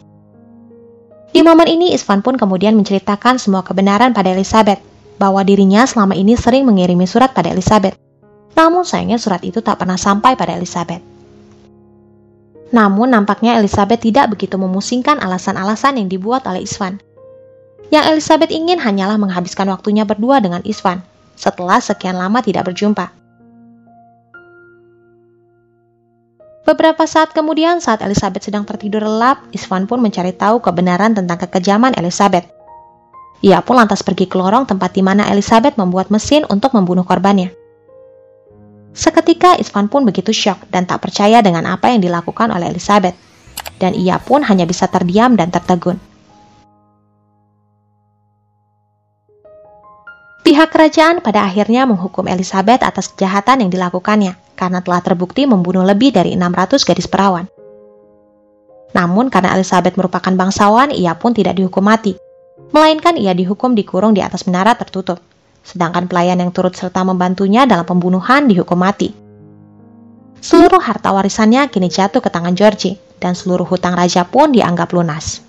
Di 1.34 1.44
momen 1.44 1.68
ini, 1.68 1.92
Isvan 1.92 2.24
pun 2.24 2.40
kemudian 2.40 2.72
menceritakan 2.78 3.36
semua 3.36 3.60
kebenaran 3.60 4.16
pada 4.16 4.32
Elizabeth, 4.32 4.80
bahwa 5.20 5.44
dirinya 5.44 5.84
selama 5.84 6.16
ini 6.16 6.34
sering 6.34 6.64
mengirimi 6.64 7.04
surat 7.04 7.36
pada 7.36 7.52
Elizabeth. 7.52 7.98
Namun 8.54 8.86
sayangnya 8.86 9.18
surat 9.18 9.42
itu 9.42 9.60
tak 9.60 9.82
pernah 9.82 9.98
sampai 9.98 10.38
pada 10.38 10.54
Elizabeth. 10.54 11.02
Namun 12.74 13.14
nampaknya 13.14 13.58
Elizabeth 13.58 14.02
tidak 14.02 14.34
begitu 14.34 14.58
memusingkan 14.58 15.22
alasan-alasan 15.22 16.00
yang 16.02 16.08
dibuat 16.10 16.46
oleh 16.46 16.66
Isvan. 16.66 16.98
Yang 17.92 18.04
Elizabeth 18.16 18.50
ingin 18.50 18.82
hanyalah 18.82 19.14
menghabiskan 19.20 19.70
waktunya 19.70 20.02
berdua 20.02 20.42
dengan 20.42 20.62
Isvan 20.66 21.02
setelah 21.34 21.78
sekian 21.78 22.18
lama 22.18 22.42
tidak 22.42 22.66
berjumpa. 22.70 23.23
Beberapa 26.64 27.04
saat 27.04 27.36
kemudian 27.36 27.84
saat 27.84 28.00
Elizabeth 28.00 28.48
sedang 28.48 28.64
tertidur 28.64 29.04
lelap, 29.04 29.44
Isvan 29.52 29.84
pun 29.84 30.00
mencari 30.00 30.32
tahu 30.32 30.64
kebenaran 30.64 31.12
tentang 31.12 31.36
kekejaman 31.36 31.92
Elizabeth. 32.00 32.48
Ia 33.44 33.60
pun 33.60 33.76
lantas 33.76 34.00
pergi 34.00 34.24
ke 34.24 34.40
lorong 34.40 34.64
tempat 34.64 34.96
di 34.96 35.04
mana 35.04 35.28
Elizabeth 35.28 35.76
membuat 35.76 36.08
mesin 36.08 36.48
untuk 36.48 36.72
membunuh 36.72 37.04
korbannya. 37.04 37.52
Seketika 38.96 39.60
Isvan 39.60 39.92
pun 39.92 40.08
begitu 40.08 40.32
syok 40.32 40.72
dan 40.72 40.88
tak 40.88 41.04
percaya 41.04 41.44
dengan 41.44 41.68
apa 41.68 41.92
yang 41.92 42.00
dilakukan 42.00 42.48
oleh 42.48 42.72
Elizabeth. 42.72 43.12
Dan 43.76 43.92
ia 43.92 44.16
pun 44.16 44.40
hanya 44.48 44.64
bisa 44.64 44.88
terdiam 44.88 45.36
dan 45.36 45.52
tertegun. 45.52 46.00
Pihak 50.44 50.68
kerajaan 50.70 51.24
pada 51.24 51.48
akhirnya 51.48 51.88
menghukum 51.88 52.28
Elizabeth 52.28 52.84
atas 52.84 53.08
kejahatan 53.08 53.64
yang 53.64 53.70
dilakukannya 53.72 54.36
karena 54.54 54.84
telah 54.84 55.00
terbukti 55.00 55.48
membunuh 55.48 55.82
lebih 55.82 56.12
dari 56.12 56.36
600 56.36 56.84
gadis 56.84 57.08
perawan. 57.08 57.48
Namun 58.92 59.32
karena 59.32 59.56
Elizabeth 59.56 59.96
merupakan 59.96 60.30
bangsawan, 60.30 60.92
ia 60.92 61.16
pun 61.16 61.32
tidak 61.32 61.56
dihukum 61.56 61.82
mati, 61.82 62.14
melainkan 62.70 63.16
ia 63.16 63.32
dihukum 63.32 63.72
dikurung 63.72 64.12
di 64.12 64.20
atas 64.20 64.44
menara 64.44 64.76
tertutup 64.76 65.18
sedangkan 65.64 66.04
pelayan 66.06 66.38
yang 66.38 66.52
turut 66.52 66.76
serta 66.76 67.00
membantunya 67.02 67.64
dalam 67.64 67.88
pembunuhan 67.88 68.44
dihukum 68.44 68.76
mati. 68.76 69.10
Seluruh 70.44 70.78
harta 70.78 71.08
warisannya 71.08 71.72
kini 71.72 71.88
jatuh 71.88 72.20
ke 72.20 72.28
tangan 72.28 72.52
Georgie, 72.52 73.00
dan 73.16 73.32
seluruh 73.32 73.64
hutang 73.64 73.96
raja 73.96 74.28
pun 74.28 74.52
dianggap 74.52 74.92
lunas. 74.92 75.40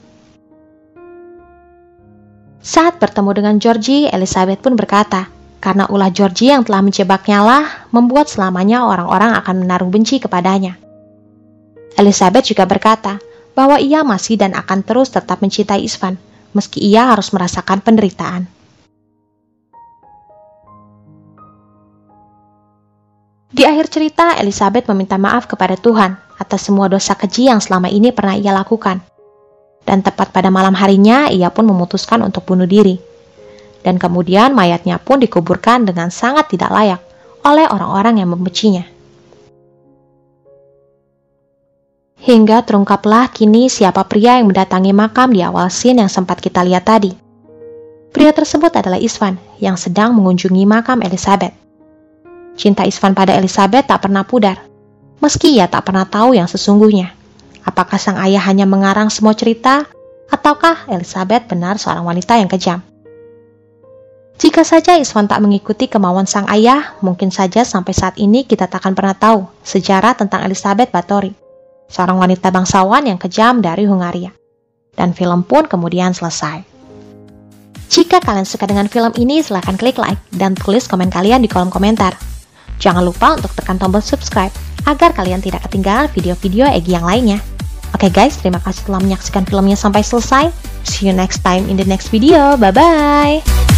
Saat 2.66 2.98
bertemu 2.98 3.30
dengan 3.38 3.56
Georgie, 3.62 4.10
Elizabeth 4.10 4.58
pun 4.66 4.74
berkata, 4.74 5.30
karena 5.62 5.86
ulah 5.86 6.10
Georgie 6.10 6.50
yang 6.50 6.66
telah 6.66 6.82
menjebaknya 6.82 7.46
lah 7.46 7.86
membuat 7.94 8.26
selamanya 8.26 8.90
orang-orang 8.90 9.38
akan 9.38 9.62
menaruh 9.62 9.86
benci 9.94 10.18
kepadanya. 10.18 10.74
Elizabeth 11.94 12.50
juga 12.50 12.66
berkata 12.66 13.22
bahwa 13.54 13.78
ia 13.78 14.02
masih 14.02 14.42
dan 14.42 14.58
akan 14.58 14.82
terus 14.82 15.14
tetap 15.14 15.46
mencintai 15.46 15.86
Isvan, 15.86 16.18
meski 16.58 16.82
ia 16.82 17.14
harus 17.14 17.30
merasakan 17.30 17.86
penderitaan. 17.86 18.50
Di 23.54 23.62
akhir 23.62 23.94
cerita, 23.94 24.42
Elizabeth 24.42 24.90
meminta 24.90 25.22
maaf 25.22 25.46
kepada 25.46 25.78
Tuhan 25.78 26.18
atas 26.42 26.66
semua 26.66 26.90
dosa 26.90 27.14
keji 27.14 27.46
yang 27.46 27.62
selama 27.62 27.94
ini 27.94 28.10
pernah 28.10 28.34
ia 28.34 28.50
lakukan. 28.52 29.15
Dan 29.86 30.02
tepat 30.02 30.34
pada 30.34 30.50
malam 30.50 30.74
harinya, 30.74 31.30
ia 31.30 31.54
pun 31.54 31.70
memutuskan 31.70 32.26
untuk 32.26 32.50
bunuh 32.50 32.66
diri. 32.66 32.98
Dan 33.86 34.02
kemudian 34.02 34.58
mayatnya 34.58 34.98
pun 34.98 35.22
dikuburkan 35.22 35.86
dengan 35.86 36.10
sangat 36.10 36.50
tidak 36.50 36.74
layak 36.74 37.02
oleh 37.46 37.70
orang-orang 37.70 38.18
yang 38.18 38.34
membencinya. 38.34 38.82
Hingga 42.26 42.66
terungkaplah 42.66 43.30
kini 43.30 43.70
siapa 43.70 44.02
pria 44.10 44.42
yang 44.42 44.50
mendatangi 44.50 44.90
makam 44.98 45.30
di 45.30 45.46
awal 45.46 45.70
scene 45.70 46.02
yang 46.02 46.10
sempat 46.10 46.42
kita 46.42 46.66
lihat 46.66 46.90
tadi. 46.90 47.14
Pria 48.10 48.34
tersebut 48.34 48.74
adalah 48.74 48.98
Isvan 48.98 49.38
yang 49.62 49.78
sedang 49.78 50.18
mengunjungi 50.18 50.66
makam 50.66 51.06
Elizabeth. 51.06 51.54
Cinta 52.58 52.82
Isvan 52.82 53.14
pada 53.14 53.38
Elizabeth 53.38 53.86
tak 53.86 54.10
pernah 54.10 54.26
pudar, 54.26 54.58
meski 55.22 55.54
ia 55.54 55.70
tak 55.70 55.86
pernah 55.86 56.10
tahu 56.10 56.34
yang 56.34 56.50
sesungguhnya. 56.50 57.14
Apakah 57.66 57.98
sang 57.98 58.22
ayah 58.22 58.46
hanya 58.46 58.70
mengarang 58.70 59.10
semua 59.10 59.34
cerita, 59.34 59.90
ataukah 60.30 60.86
Elizabeth 60.86 61.50
benar 61.50 61.82
seorang 61.82 62.06
wanita 62.06 62.38
yang 62.38 62.46
kejam? 62.46 62.86
Jika 64.36 64.62
saja 64.62 65.00
Isvan 65.00 65.26
tak 65.26 65.42
mengikuti 65.42 65.90
kemauan 65.90 66.30
sang 66.30 66.46
ayah, 66.54 66.94
mungkin 67.02 67.34
saja 67.34 67.66
sampai 67.66 67.96
saat 67.98 68.16
ini 68.22 68.46
kita 68.46 68.70
tak 68.70 68.86
akan 68.86 68.94
pernah 68.94 69.18
tahu 69.18 69.50
sejarah 69.66 70.14
tentang 70.14 70.46
Elizabeth 70.46 70.94
Bathory, 70.94 71.34
seorang 71.90 72.22
wanita 72.22 72.54
bangsawan 72.54 73.10
yang 73.10 73.18
kejam 73.18 73.64
dari 73.66 73.90
Hungaria. 73.90 74.30
Dan 74.94 75.18
film 75.18 75.42
pun 75.42 75.66
kemudian 75.66 76.14
selesai. 76.14 76.62
Jika 77.90 78.20
kalian 78.20 78.46
suka 78.46 78.68
dengan 78.68 78.92
film 78.92 79.16
ini, 79.16 79.40
silahkan 79.40 79.80
klik 79.80 79.98
like 79.98 80.20
dan 80.36 80.54
tulis 80.54 80.86
komen 80.86 81.08
kalian 81.08 81.42
di 81.42 81.50
kolom 81.50 81.72
komentar. 81.72 82.14
Jangan 82.78 83.08
lupa 83.08 83.40
untuk 83.40 83.56
tekan 83.56 83.80
tombol 83.80 84.04
subscribe 84.04 84.52
agar 84.84 85.16
kalian 85.16 85.40
tidak 85.40 85.64
ketinggalan 85.66 86.12
video-video 86.12 86.68
Egi 86.70 86.92
yang 86.92 87.08
lainnya. 87.08 87.55
Oke 87.96 88.12
okay 88.12 88.28
guys, 88.28 88.36
terima 88.36 88.60
kasih 88.60 88.92
telah 88.92 89.00
menyaksikan 89.00 89.48
filmnya 89.48 89.80
sampai 89.80 90.04
selesai. 90.04 90.52
See 90.84 91.08
you 91.08 91.16
next 91.16 91.48
time 91.48 91.72
in 91.72 91.80
the 91.80 91.88
next 91.88 92.12
video. 92.12 92.60
Bye-bye. 92.60 93.75